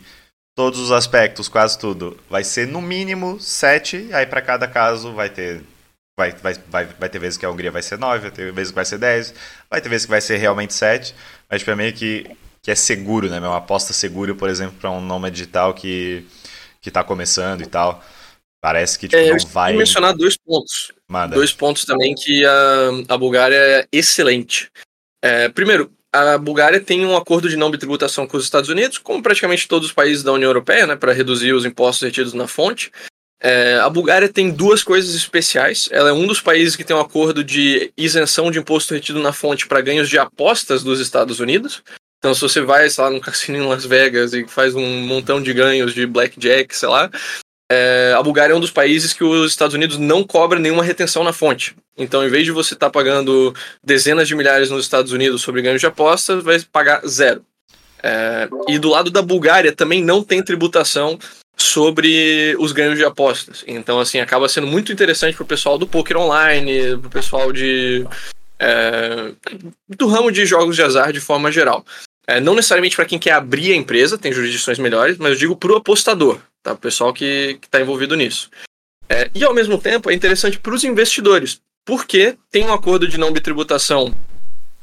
todos 0.54 0.78
os 0.78 0.92
aspectos, 0.92 1.48
quase 1.48 1.78
tudo, 1.78 2.18
vai 2.30 2.44
ser 2.44 2.66
no 2.66 2.80
mínimo 2.80 3.40
7, 3.40 4.10
aí 4.12 4.26
para 4.26 4.40
cada 4.40 4.68
caso 4.68 5.12
vai 5.12 5.28
ter. 5.28 5.62
Vai, 6.16 6.30
vai, 6.30 6.54
vai, 6.68 6.84
vai 6.84 7.08
ter 7.08 7.18
vezes 7.18 7.36
que 7.36 7.44
a 7.44 7.50
Hungria 7.50 7.72
vai 7.72 7.82
ser 7.82 7.98
9, 7.98 8.20
vai 8.20 8.30
ter 8.30 8.52
vezes 8.52 8.70
que 8.70 8.76
vai 8.76 8.84
ser 8.84 8.98
10, 8.98 9.34
vai 9.68 9.80
ter 9.80 9.88
vezes 9.88 10.06
que 10.06 10.10
vai 10.10 10.20
ser 10.20 10.36
realmente 10.36 10.72
7, 10.72 11.12
mas 11.50 11.60
tipo, 11.60 11.72
é 11.72 11.74
meio 11.74 11.92
que, 11.92 12.30
que 12.62 12.70
é 12.70 12.74
seguro, 12.76 13.28
né? 13.28 13.38
É 13.38 13.40
uma 13.40 13.56
aposta 13.56 13.92
segura, 13.92 14.32
por 14.34 14.48
exemplo, 14.48 14.76
para 14.80 14.90
um 14.92 15.00
nome 15.00 15.28
digital 15.30 15.74
que, 15.74 16.24
que 16.80 16.90
tá 16.90 17.02
começando 17.02 17.62
e 17.62 17.66
tal. 17.66 18.02
Parece 18.62 18.98
que 18.98 19.08
tipo, 19.08 19.20
é, 19.20 19.30
não 19.30 19.38
vai. 19.48 19.74
Eu 19.74 19.78
mencionar 19.78 20.14
dois 20.14 20.36
pontos. 20.36 20.92
Manda. 21.06 21.34
Dois 21.34 21.52
pontos 21.52 21.84
também 21.84 22.14
que 22.14 22.46
a, 22.46 23.14
a 23.14 23.18
Bulgária 23.18 23.56
é 23.56 23.86
excelente. 23.92 24.70
É, 25.22 25.48
primeiro, 25.48 25.92
a 26.14 26.38
Bulgária 26.38 26.80
tem 26.80 27.04
um 27.04 27.16
acordo 27.16 27.48
de 27.48 27.56
não 27.56 27.70
bitributação 27.70 28.24
com 28.24 28.36
os 28.36 28.44
Estados 28.44 28.70
Unidos, 28.70 28.98
como 28.98 29.22
praticamente 29.22 29.66
todos 29.66 29.88
os 29.88 29.92
países 29.92 30.22
da 30.22 30.32
União 30.32 30.48
Europeia, 30.48 30.86
né, 30.86 30.94
para 30.94 31.12
reduzir 31.12 31.52
os 31.52 31.66
impostos 31.66 32.06
retidos 32.06 32.32
na 32.32 32.46
fonte. 32.46 32.92
É, 33.46 33.78
a 33.78 33.90
Bulgária 33.90 34.26
tem 34.26 34.50
duas 34.50 34.82
coisas 34.82 35.14
especiais. 35.14 35.86
Ela 35.92 36.08
é 36.08 36.12
um 36.14 36.26
dos 36.26 36.40
países 36.40 36.74
que 36.74 36.82
tem 36.82 36.96
um 36.96 37.00
acordo 37.00 37.44
de 37.44 37.92
isenção 37.94 38.50
de 38.50 38.58
imposto 38.58 38.94
retido 38.94 39.20
na 39.20 39.34
fonte 39.34 39.66
para 39.66 39.82
ganhos 39.82 40.08
de 40.08 40.18
apostas 40.18 40.82
dos 40.82 40.98
Estados 40.98 41.40
Unidos. 41.40 41.82
Então, 42.18 42.34
se 42.34 42.40
você 42.40 42.62
vai, 42.62 42.88
sei 42.88 43.04
lá, 43.04 43.10
num 43.10 43.20
cassino 43.20 43.58
em 43.58 43.66
Las 43.66 43.84
Vegas 43.84 44.32
e 44.32 44.48
faz 44.48 44.74
um 44.74 45.02
montão 45.02 45.42
de 45.42 45.52
ganhos 45.52 45.92
de 45.92 46.06
blackjack, 46.06 46.74
sei 46.74 46.88
lá, 46.88 47.10
é, 47.70 48.14
a 48.16 48.22
Bulgária 48.22 48.54
é 48.54 48.56
um 48.56 48.60
dos 48.60 48.70
países 48.70 49.12
que 49.12 49.22
os 49.22 49.50
Estados 49.50 49.74
Unidos 49.74 49.98
não 49.98 50.24
cobra 50.24 50.58
nenhuma 50.58 50.82
retenção 50.82 51.22
na 51.22 51.34
fonte. 51.34 51.76
Então, 51.98 52.26
em 52.26 52.30
vez 52.30 52.46
de 52.46 52.50
você 52.50 52.72
estar 52.72 52.86
tá 52.86 52.92
pagando 52.92 53.54
dezenas 53.84 54.26
de 54.26 54.34
milhares 54.34 54.70
nos 54.70 54.84
Estados 54.84 55.12
Unidos 55.12 55.42
sobre 55.42 55.60
ganhos 55.60 55.82
de 55.82 55.86
apostas, 55.86 56.42
vai 56.42 56.58
pagar 56.72 57.06
zero. 57.06 57.44
É, 58.02 58.48
e 58.68 58.78
do 58.78 58.88
lado 58.88 59.10
da 59.10 59.20
Bulgária 59.20 59.70
também 59.70 60.02
não 60.02 60.24
tem 60.24 60.42
tributação 60.42 61.18
sobre 61.56 62.56
os 62.58 62.72
ganhos 62.72 62.98
de 62.98 63.04
apostas. 63.04 63.64
Então, 63.66 64.00
assim, 64.00 64.20
acaba 64.20 64.48
sendo 64.48 64.66
muito 64.66 64.92
interessante 64.92 65.34
para 65.34 65.44
o 65.44 65.46
pessoal 65.46 65.78
do 65.78 65.86
poker 65.86 66.16
online, 66.16 66.96
para 66.98 67.06
o 67.06 67.10
pessoal 67.10 67.52
de, 67.52 68.06
é, 68.58 69.32
do 69.88 70.06
ramo 70.06 70.30
de 70.30 70.44
jogos 70.46 70.76
de 70.76 70.82
azar 70.82 71.12
de 71.12 71.20
forma 71.20 71.50
geral. 71.50 71.84
É, 72.26 72.40
não 72.40 72.54
necessariamente 72.54 72.96
para 72.96 73.04
quem 73.04 73.18
quer 73.18 73.32
abrir 73.32 73.72
a 73.72 73.76
empresa, 73.76 74.18
tem 74.18 74.32
jurisdições 74.32 74.78
melhores, 74.78 75.18
mas 75.18 75.32
eu 75.32 75.38
digo 75.38 75.56
para 75.56 75.72
o 75.72 75.76
apostador, 75.76 76.40
tá? 76.62 76.72
o 76.72 76.78
pessoal 76.78 77.12
que 77.12 77.58
está 77.62 77.80
envolvido 77.80 78.16
nisso. 78.16 78.50
É, 79.08 79.30
e 79.34 79.44
ao 79.44 79.52
mesmo 79.52 79.78
tempo 79.78 80.10
é 80.10 80.14
interessante 80.14 80.58
para 80.58 80.74
os 80.74 80.84
investidores, 80.84 81.60
porque 81.84 82.36
tem 82.50 82.64
um 82.64 82.72
acordo 82.72 83.06
de 83.06 83.18
não 83.18 83.32
bitributação 83.32 84.14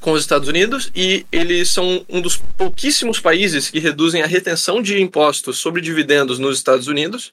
com 0.02 0.12
os 0.12 0.20
Estados 0.20 0.48
Unidos 0.48 0.90
e 0.94 1.24
eles 1.32 1.70
são 1.70 2.04
um 2.08 2.20
dos 2.20 2.36
pouquíssimos 2.36 3.18
países 3.18 3.70
que 3.70 3.78
reduzem 3.78 4.22
a 4.22 4.26
retenção 4.26 4.82
de 4.82 5.00
impostos 5.00 5.58
sobre 5.58 5.80
dividendos 5.80 6.38
nos 6.38 6.58
Estados 6.58 6.88
Unidos 6.88 7.32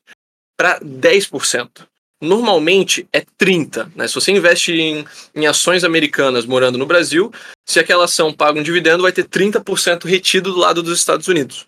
para 0.55 0.79
10% 0.79 1.89
normalmente 2.21 3.07
é 3.13 3.23
30. 3.37 3.91
Né? 3.95 4.07
Se 4.07 4.15
você 4.15 4.31
investe 4.31 4.73
em, 4.73 5.05
em 5.33 5.47
ações 5.47 5.83
americanas 5.83 6.45
morando 6.45 6.77
no 6.77 6.85
Brasil, 6.85 7.31
se 7.65 7.79
aquela 7.79 8.05
ação 8.05 8.33
paga 8.33 8.59
um 8.59 8.63
dividendo, 8.63 9.03
vai 9.03 9.11
ter 9.11 9.25
30% 9.25 10.05
retido 10.05 10.51
do 10.51 10.59
lado 10.59 10.83
dos 10.83 10.97
Estados 10.97 11.27
Unidos. 11.27 11.65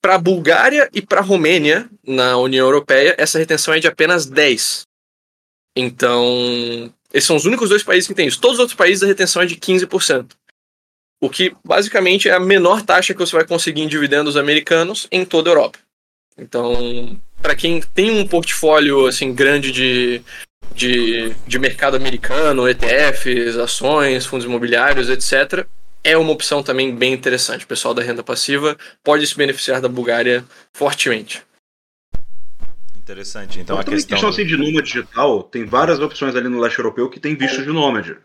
Para 0.00 0.16
a 0.16 0.18
Bulgária 0.18 0.90
e 0.92 1.00
para 1.00 1.20
a 1.20 1.24
Romênia, 1.24 1.88
na 2.04 2.36
União 2.36 2.66
Europeia, 2.66 3.14
essa 3.16 3.38
retenção 3.38 3.72
é 3.72 3.78
de 3.78 3.86
apenas 3.86 4.26
10. 4.26 4.82
Então, 5.76 6.92
esses 7.12 7.26
são 7.26 7.36
os 7.36 7.44
únicos 7.44 7.68
dois 7.68 7.82
países 7.82 8.08
que 8.08 8.14
têm 8.14 8.26
isso. 8.26 8.40
Todos 8.40 8.56
os 8.56 8.60
outros 8.60 8.76
países 8.76 9.02
a 9.02 9.06
retenção 9.06 9.42
é 9.42 9.46
de 9.46 9.56
15%. 9.56 10.32
O 11.20 11.30
que 11.30 11.54
basicamente 11.64 12.28
é 12.28 12.32
a 12.32 12.40
menor 12.40 12.82
taxa 12.82 13.12
que 13.12 13.20
você 13.20 13.36
vai 13.36 13.46
conseguir 13.46 13.82
em 13.82 13.88
dividendos 13.88 14.36
americanos 14.36 15.06
em 15.12 15.24
toda 15.24 15.50
a 15.50 15.52
Europa. 15.52 15.78
Então, 16.36 17.20
para 17.40 17.54
quem 17.54 17.80
tem 17.80 18.10
um 18.10 18.26
portfólio 18.26 19.06
assim 19.06 19.32
grande 19.34 19.70
de, 19.70 20.22
de, 20.74 21.34
de 21.46 21.58
mercado 21.58 21.96
americano, 21.96 22.68
ETFs, 22.68 23.56
ações, 23.56 24.26
fundos 24.26 24.46
imobiliários, 24.46 25.08
etc., 25.08 25.66
é 26.04 26.16
uma 26.16 26.32
opção 26.32 26.62
também 26.62 26.94
bem 26.94 27.12
interessante. 27.12 27.64
O 27.64 27.68
pessoal 27.68 27.94
da 27.94 28.02
renda 28.02 28.24
passiva 28.24 28.76
pode 29.04 29.24
se 29.26 29.36
beneficiar 29.36 29.80
da 29.80 29.88
Bulgária 29.88 30.44
fortemente. 30.72 31.42
Interessante. 33.02 33.60
Então, 33.60 33.78
a 33.78 33.84
questão, 33.84 34.10
questão 34.10 34.30
assim, 34.30 34.46
de 34.46 34.56
nômade 34.56 34.86
digital, 34.86 35.42
tem 35.42 35.64
várias 35.64 35.98
opções 35.98 36.34
ali 36.36 36.48
no 36.48 36.60
leste 36.60 36.78
europeu 36.78 37.10
que 37.10 37.20
tem 37.20 37.34
visto 37.34 37.62
de 37.62 37.68
nômade. 37.68 38.16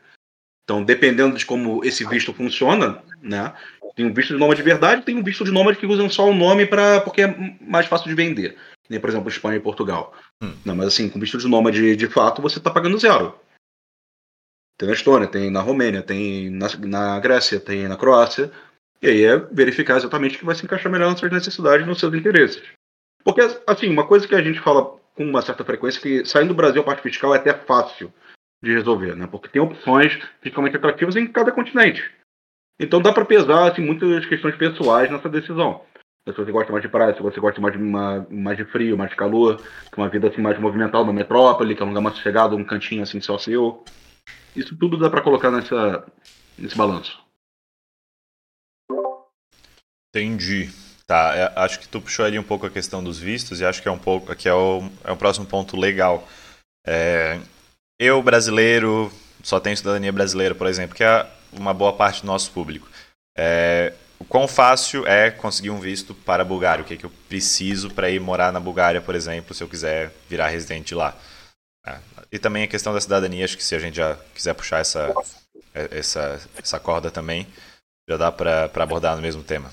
Então, 0.64 0.84
dependendo 0.84 1.38
de 1.38 1.46
como 1.46 1.84
esse 1.84 2.06
visto 2.06 2.34
funciona, 2.34 3.02
né? 3.22 3.54
Tem 3.96 4.06
um 4.06 4.14
visto 4.14 4.34
de 4.34 4.40
nômade 4.40 4.62
de 4.62 4.70
verdade, 4.70 5.02
tem 5.02 5.18
um 5.18 5.24
visto 5.24 5.44
de 5.44 5.52
nômade 5.52 5.80
que 5.80 5.86
usam 5.86 6.10
só 6.10 6.30
o 6.30 6.36
nome 6.36 6.66
para 6.66 7.02
porque 7.02 7.22
é 7.22 7.56
mais 7.60 7.88
fácil 7.88 8.08
de 8.08 8.14
vender 8.14 8.56
nem, 8.90 9.00
por 9.00 9.10
exemplo, 9.10 9.30
Espanha 9.30 9.58
e 9.58 9.62
Portugal. 9.62 10.14
Hum. 10.42 10.54
Não, 10.66 10.76
mas 10.76 10.88
assim, 10.88 11.10
com 11.10 11.20
visto 11.20 11.38
de 11.38 11.48
nômade 11.48 11.96
de 11.96 12.08
fato, 12.08 12.42
você 12.42 12.58
está 12.58 12.72
pagando 12.72 12.98
zero. 12.98 13.38
Tem 14.78 14.88
na 14.88 14.94
Estônia, 14.94 15.28
tem 15.28 15.50
na 15.50 15.62
Romênia, 15.62 16.02
tem 16.02 16.50
na, 16.52 16.68
na 16.78 17.20
Grécia, 17.20 17.60
tem 17.60 17.88
na 17.88 17.98
Croácia. 17.98 18.52
E 19.02 19.08
aí 19.08 19.24
é 19.24 19.38
verificar 19.38 19.98
exatamente 19.98 20.36
o 20.36 20.40
que 20.40 20.46
vai 20.46 20.56
se 20.56 20.64
encaixar 20.64 20.92
melhor 20.92 21.10
nas 21.10 21.20
suas 21.20 21.32
necessidades, 21.32 21.86
nos 21.86 22.00
seus 22.00 22.14
interesses. 22.14 22.62
Porque, 23.28 23.42
assim, 23.68 23.90
uma 23.90 24.08
coisa 24.08 24.26
que 24.26 24.34
a 24.34 24.42
gente 24.42 24.62
fala 24.62 24.86
com 25.14 25.26
uma 25.26 25.42
certa 25.42 25.66
frequência 25.66 26.00
é 26.00 26.02
que 26.02 26.26
saindo 26.26 26.54
do 26.54 26.54
Brasil 26.56 26.82
a 26.82 26.86
parte 26.86 27.02
fiscal 27.02 27.36
é 27.36 27.38
até 27.38 27.54
fácil 27.54 28.14
de 28.64 28.74
resolver, 28.74 29.18
né? 29.18 29.28
Porque 29.28 29.50
tem 29.50 29.62
opções 29.62 30.18
fiscalmente 30.42 30.78
atrativas 30.78 31.18
em 31.18 31.28
cada 31.28 31.52
continente. 31.52 32.10
Então 32.80 33.02
dá 33.02 33.12
para 33.12 33.26
pesar 33.26 33.70
assim, 33.70 33.82
muitas 33.82 34.26
questões 34.28 34.56
pessoais 34.56 35.12
nessa 35.12 35.28
decisão. 35.28 35.84
Se 36.26 36.32
você 36.32 36.50
gosta 36.54 36.72
mais 36.72 36.82
de 36.82 36.88
praia, 36.88 37.14
se 37.14 37.22
você 37.22 37.38
gosta 37.42 37.60
mais 37.60 37.76
de, 37.76 37.84
uma, 37.84 38.26
mais 38.30 38.58
de 38.58 38.64
frio, 38.64 38.98
mais 38.98 39.10
de 39.10 39.18
calor, 39.18 39.62
uma 39.98 40.08
vida 40.08 40.30
assim 40.30 40.42
mais 40.42 40.58
movimental, 40.58 41.04
uma 41.04 41.12
metrópole, 41.12 41.76
que 41.76 41.82
é 41.82 41.86
um 41.86 41.90
lugar 41.90 42.02
mais 42.02 42.16
sossegado, 42.16 42.56
um 42.56 42.64
cantinho 42.64 43.04
assim 43.04 43.20
só 43.20 43.38
seu. 43.38 43.84
Isso 44.56 44.74
tudo 44.78 44.98
dá 44.98 45.10
para 45.10 45.22
colocar 45.22 45.52
nessa, 45.52 46.10
nesse 46.58 46.78
balanço. 46.78 47.22
Entendi. 50.16 50.87
Tá, 51.08 51.34
é, 51.34 51.54
acho 51.56 51.80
que 51.80 51.88
tu 51.88 52.02
puxou 52.02 52.26
ali 52.26 52.38
um 52.38 52.44
pouco 52.44 52.66
a 52.66 52.70
questão 52.70 53.02
dos 53.02 53.18
vistos 53.18 53.62
e 53.62 53.66
acho 53.66 53.82
que 53.82 53.88
é 53.88 53.92
um 53.92 53.98
pouco 53.98 54.36
que 54.36 54.50
é 54.50 54.54
o, 54.54 54.90
é 55.06 55.12
um 55.12 55.16
próximo 55.18 55.46
ponto 55.46 55.78
legal. 55.78 56.28
É, 56.86 57.40
eu, 57.98 58.22
brasileiro, 58.22 59.12
só 59.42 59.60
tenho 59.60 59.78
cidadania 59.78 60.12
brasileira, 60.12 60.54
por 60.54 60.68
exemplo, 60.68 60.96
que 60.96 61.06
é 61.06 61.26
uma 61.54 61.74
boa 61.74 61.94
parte 61.94 62.22
do 62.22 62.28
nosso 62.28 62.52
público. 62.52 62.90
É, 63.38 63.94
o 64.20 64.26
quão 64.26 64.48
fácil 64.50 65.08
é 65.08 65.32
conseguir 65.32 65.70
um 65.70 65.80
visto 65.80 66.14
para 66.14 66.44
a 66.44 66.46
Bulgária? 66.46 66.84
O 66.84 66.86
que, 66.86 66.96
é 66.96 66.98
que 66.98 67.06
eu 67.06 67.12
preciso 67.30 67.90
para 67.92 68.10
ir 68.10 68.20
morar 68.20 68.52
na 68.52 68.60
Bulgária, 68.60 69.00
por 69.00 69.16
exemplo, 69.16 69.54
se 69.54 69.64
eu 69.64 69.70
quiser 69.70 70.12
virar 70.30 70.50
residente 70.50 70.94
lá? 70.94 71.16
É. 71.86 71.98
E 72.34 72.38
também 72.38 72.64
a 72.64 72.68
questão 72.68 72.94
da 72.94 73.00
cidadania, 73.00 73.46
acho 73.46 73.56
que 73.56 73.64
se 73.64 73.76
a 73.76 73.80
gente 73.80 73.96
já 73.96 74.18
quiser 74.36 74.54
puxar 74.54 74.80
essa, 74.80 75.14
essa, 75.74 76.42
essa 76.58 76.80
corda 76.80 77.10
também, 77.10 77.48
já 78.10 78.18
dá 78.18 78.30
para 78.30 78.84
abordar 78.84 79.16
no 79.16 79.22
mesmo 79.22 79.44
tema. 79.44 79.72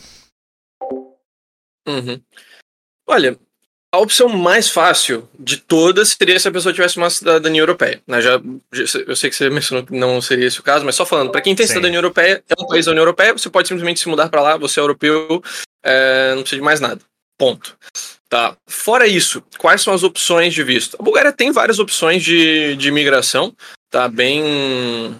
Uhum. 1.86 2.20
Olha, 3.06 3.38
a 3.94 3.98
opção 3.98 4.28
mais 4.28 4.68
fácil 4.68 5.28
de 5.38 5.56
todas 5.56 6.16
seria 6.18 6.40
se 6.40 6.48
a 6.48 6.52
pessoa 6.52 6.72
tivesse 6.72 6.96
uma 6.96 7.08
cidadania 7.08 7.62
europeia. 7.62 8.02
Né? 8.06 8.20
Já, 8.20 8.40
eu 9.06 9.14
sei 9.14 9.30
que 9.30 9.36
você 9.36 9.48
mencionou 9.48 9.86
que 9.86 9.94
não 9.94 10.20
seria 10.20 10.46
esse 10.46 10.58
o 10.58 10.64
caso, 10.64 10.84
mas 10.84 10.96
só 10.96 11.06
falando, 11.06 11.30
para 11.30 11.40
quem 11.40 11.54
tem 11.54 11.64
Sim. 11.64 11.74
cidadania 11.74 11.98
europeia, 11.98 12.42
é 12.48 12.54
um 12.60 12.66
país 12.66 12.86
da 12.86 12.90
União 12.90 13.02
Europeia, 13.02 13.32
você 13.32 13.48
pode 13.48 13.68
simplesmente 13.68 14.00
se 14.00 14.08
mudar 14.08 14.28
para 14.28 14.42
lá, 14.42 14.56
você 14.56 14.80
é 14.80 14.82
europeu, 14.82 15.40
é, 15.84 16.34
não 16.34 16.42
precisa 16.42 16.58
de 16.58 16.64
mais 16.64 16.80
nada. 16.80 17.00
Ponto. 17.38 17.76
Tá. 18.28 18.56
Fora 18.66 19.06
isso, 19.06 19.44
quais 19.58 19.80
são 19.80 19.94
as 19.94 20.02
opções 20.02 20.52
de 20.52 20.64
visto? 20.64 20.96
A 20.98 21.02
Bulgária 21.02 21.32
tem 21.32 21.52
várias 21.52 21.78
opções 21.78 22.20
de, 22.20 22.74
de 22.74 22.88
imigração, 22.88 23.54
tá 23.90 24.08
bem 24.08 25.14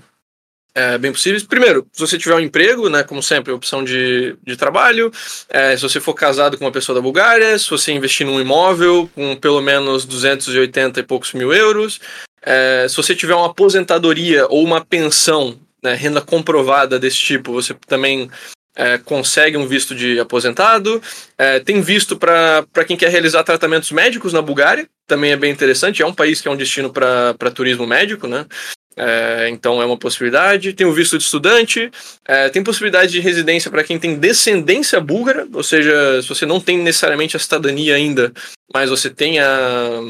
é, 0.75 0.99
bem 0.99 1.13
possíveis. 1.13 1.45
Primeiro, 1.45 1.87
se 1.93 2.01
você 2.01 2.19
tiver 2.19 2.35
um 2.35 2.41
emprego, 2.41 2.89
né, 2.89 3.03
como 3.05 3.23
sempre, 3.23 3.53
opção 3.53 3.85
de, 3.85 4.37
de 4.43 4.57
trabalho. 4.57 5.13
É, 5.49 5.77
se 5.77 5.83
você 5.83 6.01
for 6.01 6.15
casado 6.15 6.59
com 6.59 6.65
uma 6.65 6.73
pessoa 6.73 6.97
da 6.97 7.03
Bulgária, 7.03 7.57
se 7.59 7.71
você 7.71 7.93
investir 7.93 8.27
num 8.27 8.41
imóvel 8.41 9.09
com 9.15 9.37
pelo 9.37 9.61
menos 9.63 10.05
280 10.05 11.01
e 11.01 11.03
poucos 11.03 11.33
mil 11.33 11.53
euros. 11.53 12.01
É, 12.43 12.87
se 12.89 12.97
você 12.97 13.15
tiver 13.15 13.35
uma 13.35 13.47
aposentadoria 13.47 14.47
ou 14.49 14.65
uma 14.65 14.85
pensão, 14.85 15.59
né, 15.83 15.95
renda 15.95 16.21
comprovada 16.21 16.99
desse 16.99 17.19
tipo, 17.19 17.53
você 17.53 17.75
também 17.87 18.29
é, 18.77 18.99
consegue 18.99 19.57
um 19.57 19.67
visto 19.67 19.95
de 19.95 20.19
aposentado. 20.19 21.01
É, 21.39 21.61
tem 21.61 21.81
visto 21.81 22.17
para 22.17 22.85
quem 22.87 22.97
quer 22.97 23.11
realizar 23.11 23.45
tratamentos 23.45 23.93
médicos 23.93 24.33
na 24.33 24.43
Bulgária, 24.43 24.89
também 25.07 25.33
é 25.33 25.37
bem 25.37 25.53
interessante. 25.53 26.03
É 26.03 26.07
um 26.07 26.15
país 26.15 26.41
que 26.41 26.49
é 26.49 26.51
um 26.51 26.57
destino 26.57 26.91
para 26.93 27.51
turismo 27.55 27.87
médico, 27.87 28.27
né? 28.27 28.47
É, 28.97 29.49
então 29.51 29.83
é 29.83 29.87
uma 29.87 29.97
possibilidade. 29.97 30.73
Tem 30.73 30.87
o 30.87 30.93
visto 30.93 31.19
de 31.19 31.25
estudante, 31.25 31.91
é, 32.25 32.49
tem 32.49 32.63
possibilidade 32.63 33.13
de 33.13 33.21
residência 33.21 33.71
para 33.71 33.85
quem 33.85 33.99
tem 33.99 34.17
descendência 34.17 35.01
búlgara, 35.01 35.47
ou 35.53 35.63
seja, 35.63 36.23
se 36.23 36.29
você 36.29 36.47
não 36.47 36.61
tem 36.61 36.79
necessariamente 36.79 37.37
a 37.37 37.41
cidadania 37.41 37.95
ainda, 37.95 38.33
mas 38.73 38.91
você 38.91 39.11
tem 39.11 39.41
a. 39.41 40.01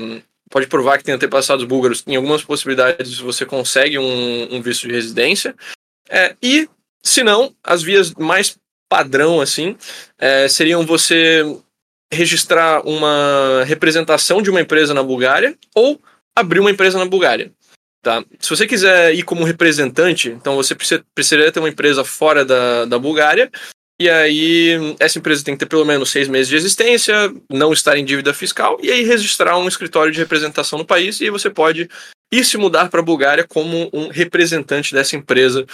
pode 0.50 0.66
provar 0.66 0.98
que 0.98 1.04
tem 1.04 1.14
antepassados 1.14 1.64
búlgaros, 1.64 2.04
em 2.06 2.16
algumas 2.16 2.42
possibilidades 2.42 3.18
você 3.18 3.46
consegue 3.46 3.98
um, 3.98 4.54
um 4.54 4.62
visto 4.62 4.86
de 4.86 4.94
residência. 4.94 5.54
É, 6.08 6.36
e, 6.42 6.68
se 7.02 7.22
não, 7.22 7.54
as 7.62 7.82
vias 7.82 8.12
mais 8.14 8.56
padrão, 8.88 9.40
assim, 9.40 9.76
é, 10.18 10.46
seriam 10.46 10.84
você 10.84 11.42
registrar 12.12 12.86
uma 12.86 13.64
representação 13.64 14.40
de 14.40 14.50
uma 14.50 14.60
empresa 14.60 14.94
na 14.94 15.02
Bulgária 15.02 15.56
ou 15.74 16.00
abrir 16.36 16.60
uma 16.60 16.70
empresa 16.70 16.98
na 16.98 17.04
Bulgária. 17.04 17.50
Tá? 18.04 18.22
Se 18.38 18.50
você 18.50 18.66
quiser 18.66 19.14
ir 19.14 19.22
como 19.22 19.44
representante, 19.44 20.28
então 20.28 20.56
você 20.56 20.74
precisa, 20.74 21.02
precisaria 21.14 21.50
ter 21.50 21.58
uma 21.58 21.70
empresa 21.70 22.04
fora 22.04 22.44
da, 22.44 22.84
da 22.84 22.98
Bulgária, 22.98 23.50
e 23.98 24.10
aí 24.10 24.94
essa 25.00 25.18
empresa 25.18 25.42
tem 25.42 25.54
que 25.54 25.60
ter 25.60 25.66
pelo 25.70 25.86
menos 25.86 26.10
seis 26.10 26.28
meses 26.28 26.48
de 26.48 26.54
existência, 26.54 27.14
não 27.50 27.72
estar 27.72 27.96
em 27.96 28.04
dívida 28.04 28.34
fiscal, 28.34 28.76
e 28.82 28.90
aí 28.90 29.04
registrar 29.04 29.56
um 29.56 29.66
escritório 29.66 30.12
de 30.12 30.18
representação 30.18 30.78
no 30.78 30.84
país, 30.84 31.18
e 31.18 31.24
aí 31.24 31.30
você 31.30 31.48
pode 31.48 31.88
ir 32.30 32.44
se 32.44 32.58
mudar 32.58 32.90
para 32.90 33.00
a 33.00 33.04
Bulgária 33.04 33.46
como 33.48 33.88
um 33.90 34.08
representante 34.08 34.92
dessa 34.92 35.16
empresa, 35.16 35.64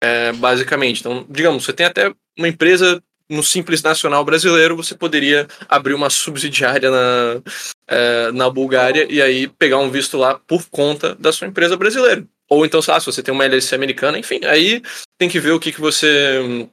é, 0.00 0.32
basicamente. 0.32 1.00
Então, 1.00 1.26
digamos, 1.28 1.64
você 1.64 1.72
tem 1.72 1.86
até 1.86 2.14
uma 2.38 2.46
empresa 2.46 3.02
no 3.30 3.42
Simples 3.42 3.82
Nacional 3.82 4.24
Brasileiro, 4.24 4.76
você 4.76 4.94
poderia 4.94 5.46
abrir 5.68 5.94
uma 5.94 6.10
subsidiária 6.10 6.90
na, 6.90 7.40
é, 7.88 8.32
na 8.32 8.50
Bulgária 8.50 9.06
e 9.08 9.22
aí 9.22 9.46
pegar 9.46 9.78
um 9.78 9.90
visto 9.90 10.18
lá 10.18 10.38
por 10.46 10.68
conta 10.68 11.14
da 11.14 11.32
sua 11.32 11.46
empresa 11.46 11.76
brasileira. 11.76 12.26
Ou 12.50 12.66
então, 12.66 12.82
se 12.82 12.90
você 13.06 13.22
tem 13.22 13.32
uma 13.32 13.44
LLC 13.44 13.76
americana, 13.76 14.18
enfim, 14.18 14.40
aí 14.44 14.82
tem 15.16 15.28
que 15.28 15.38
ver 15.38 15.52
o 15.52 15.60
que, 15.60 15.70
que 15.70 15.80
você 15.80 16.68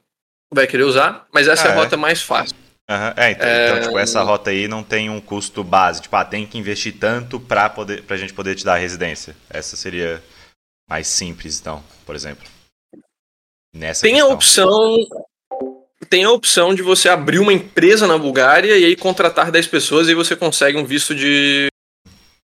vai 0.52 0.66
querer 0.66 0.82
usar, 0.82 1.26
mas 1.32 1.46
essa 1.46 1.62
ah, 1.62 1.66
é 1.66 1.70
a 1.70 1.74
ah, 1.74 1.76
é? 1.76 1.78
rota 1.84 1.96
mais 1.96 2.20
fácil. 2.20 2.56
Uhum. 2.90 3.12
É, 3.16 3.30
então, 3.30 3.46
é... 3.46 3.68
então, 3.68 3.82
tipo, 3.82 3.98
essa 3.98 4.22
rota 4.22 4.50
aí 4.50 4.66
não 4.66 4.82
tem 4.82 5.08
um 5.08 5.20
custo 5.20 5.62
base. 5.62 6.02
Tipo, 6.02 6.16
ah, 6.16 6.24
tem 6.24 6.46
que 6.46 6.58
investir 6.58 6.98
tanto 6.98 7.38
pra, 7.38 7.70
poder, 7.70 8.02
pra 8.02 8.16
gente 8.16 8.32
poder 8.32 8.56
te 8.56 8.64
dar 8.64 8.74
a 8.74 8.78
residência. 8.78 9.36
Essa 9.48 9.76
seria 9.76 10.22
mais 10.88 11.06
simples, 11.06 11.60
então, 11.60 11.84
por 12.04 12.16
exemplo. 12.16 12.44
Nessa 13.74 14.02
tem 14.02 14.14
questão. 14.14 14.30
a 14.30 14.34
opção 14.34 15.27
tem 16.08 16.24
a 16.24 16.30
opção 16.30 16.74
de 16.74 16.82
você 16.82 17.08
abrir 17.08 17.38
uma 17.38 17.52
empresa 17.52 18.06
na 18.06 18.18
Bulgária 18.18 18.76
e 18.76 18.84
aí 18.84 18.96
contratar 18.96 19.50
10 19.50 19.66
pessoas 19.66 20.08
e 20.08 20.14
você 20.14 20.34
consegue 20.34 20.78
um 20.78 20.84
visto 20.84 21.14
de, 21.14 21.68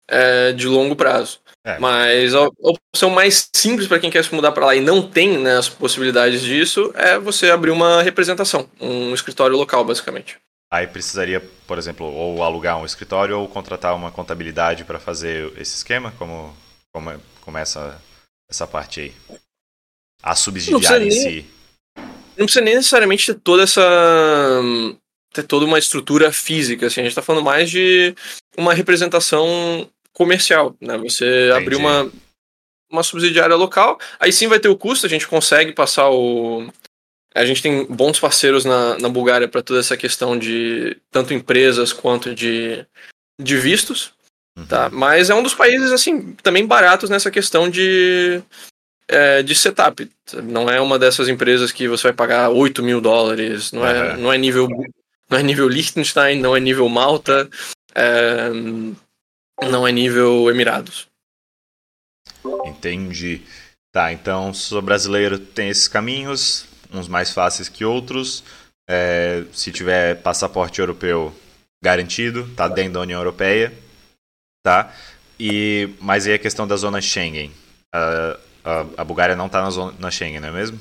é, 0.10 0.52
de 0.52 0.67
longo 0.67 0.95
prazo. 0.95 1.39
É. 1.63 1.78
Mas 1.78 2.34
a 2.34 2.47
opção 2.60 3.10
mais 3.12 3.47
simples 3.56 3.88
para 3.88 4.00
quem 4.00 4.10
quer 4.10 4.24
se 4.24 4.34
mudar 4.34 4.52
para 4.52 4.65
lá 4.65 4.76
e 4.76 4.82
não 4.82 5.08
tem 5.08 5.38
né, 5.38 5.58
as 5.58 5.69
possibilidades 5.69 6.41
disso 6.41 6.91
é 6.95 7.19
você 7.19 7.52
abrir 7.52 7.69
uma 7.69 8.02
representação, 8.02 8.67
um 8.80 9.13
escritório 9.13 9.56
local, 9.56 9.86
basicamente. 9.86 10.38
Aí 10.74 10.88
precisaria, 10.88 11.41
por 11.67 11.78
exemplo, 11.78 12.08
ou 12.08 12.41
alugar 12.41 12.78
um 12.80 12.86
escritório 12.86 13.38
ou 13.38 13.47
contratar 13.47 13.95
uma 13.95 14.12
contabilidade 14.12 14.86
para 14.86 15.00
fazer 15.00 15.52
esse 15.58 15.76
esquema? 15.76 16.13
Como, 16.17 16.56
como 16.93 17.21
começa 17.41 18.02
essa 18.50 18.65
parte 18.65 19.02
aí? 19.02 19.13
A 20.24 20.34
subsidiária 20.36 21.06
em 21.06 21.12
si 21.12 21.45
não 22.41 22.45
precisa 22.47 22.65
nem 22.65 22.75
necessariamente 22.75 23.34
ter 23.34 23.39
toda 23.39 23.63
essa. 23.63 23.82
ter 25.34 25.43
toda 25.43 25.65
uma 25.65 25.80
estrutura 25.80 26.32
física, 26.32 26.88
assim. 26.88 27.01
A 27.01 27.04
gente 27.04 27.15
tá 27.15 27.21
falando 27.21 27.45
mais 27.45 27.69
de 27.69 28.15
uma 28.58 28.73
representação 28.73 29.89
comercial, 30.12 30.75
né? 30.82 30.97
Você 30.97 31.25
Entendi. 31.25 31.51
abrir 31.51 31.75
uma, 31.75 32.12
uma 32.91 33.04
subsidiária 33.04 33.56
local, 33.56 33.99
aí 34.19 34.34
sim 34.34 34.47
vai 34.47 34.60
ter 34.60 34.69
o 34.69 34.77
custo, 34.77 35.06
a 35.06 35.10
gente 35.10 35.27
consegue 35.27 35.71
passar 35.71 36.10
o. 36.10 36.67
A 37.34 37.45
gente 37.45 37.62
tem 37.62 37.86
bons 37.86 38.19
parceiros 38.19 38.65
na, 38.65 38.97
na 38.97 39.08
Bulgária 39.08 39.47
para 39.47 39.62
toda 39.62 39.80
essa 39.80 39.95
questão 39.95 40.38
de 40.38 40.97
tanto 41.10 41.34
empresas 41.34 41.93
quanto 41.93 42.36
de, 42.36 42.86
de 43.39 43.56
vistos. 43.56 44.12
Uhum. 44.58 44.65
Tá? 44.65 44.89
Mas 44.89 45.30
é 45.30 45.36
um 45.36 45.43
dos 45.43 45.54
países 45.54 45.93
assim 45.93 46.34
também 46.43 46.65
baratos 46.65 47.10
nessa 47.10 47.32
questão 47.32 47.69
de, 47.69 48.43
é, 49.12 49.43
de 49.43 49.54
setup. 49.54 50.10
Não 50.41 50.69
é 50.69 50.80
uma 50.80 50.97
dessas 50.97 51.28
empresas 51.28 51.71
que 51.71 51.88
você 51.88 52.04
vai 52.04 52.13
pagar 52.13 52.50
8 52.50 52.82
mil 52.82 53.02
dólares, 53.02 53.71
não 53.74 53.86
é, 53.86 54.15
não 54.15 54.32
é 54.32 54.38
nível 54.38 54.67
não 55.30 55.38
é 55.38 55.43
nível 55.43 55.67
Liechtenstein, 55.67 56.39
não 56.39 56.56
é 56.56 56.60
nível 56.60 56.88
Malta, 56.89 57.50
é, 57.93 58.50
não 59.62 59.88
é 59.88 59.91
nível 59.91 60.50
Emirados. 60.50 61.08
Entendi. 62.65 63.41
Tá, 63.93 64.13
então 64.13 64.54
sou 64.54 64.82
brasileiro 64.82 65.38
tem 65.38 65.69
esses 65.69 65.88
caminhos, 65.88 66.65
uns 66.91 67.10
mais 67.10 67.32
fáceis 67.32 67.67
que 67.67 67.84
outros. 67.84 68.43
É, 68.89 69.43
se 69.54 69.71
tiver 69.71 70.21
passaporte 70.21 70.80
europeu 70.80 71.34
garantido, 71.84 72.50
tá 72.56 72.67
dentro 72.67 72.93
da 72.93 73.02
União 73.02 73.19
Europeia, 73.19 73.74
tá? 74.63 74.93
E 75.39 75.89
mas 76.00 76.26
aí 76.26 76.34
a 76.34 76.39
questão 76.39 76.65
da 76.65 76.78
zona 76.78 77.02
Schengen. 77.02 77.52
Uh, 77.93 78.50
a, 78.63 79.04
Bulgária 79.04 79.36
não 79.36 79.47
está 79.47 79.62
na, 79.62 79.69
zona, 79.69 79.93
na 80.00 80.12
Schengen, 80.12 80.39
não 80.39 80.50
é 80.50 80.52
mesmo? 80.52 80.80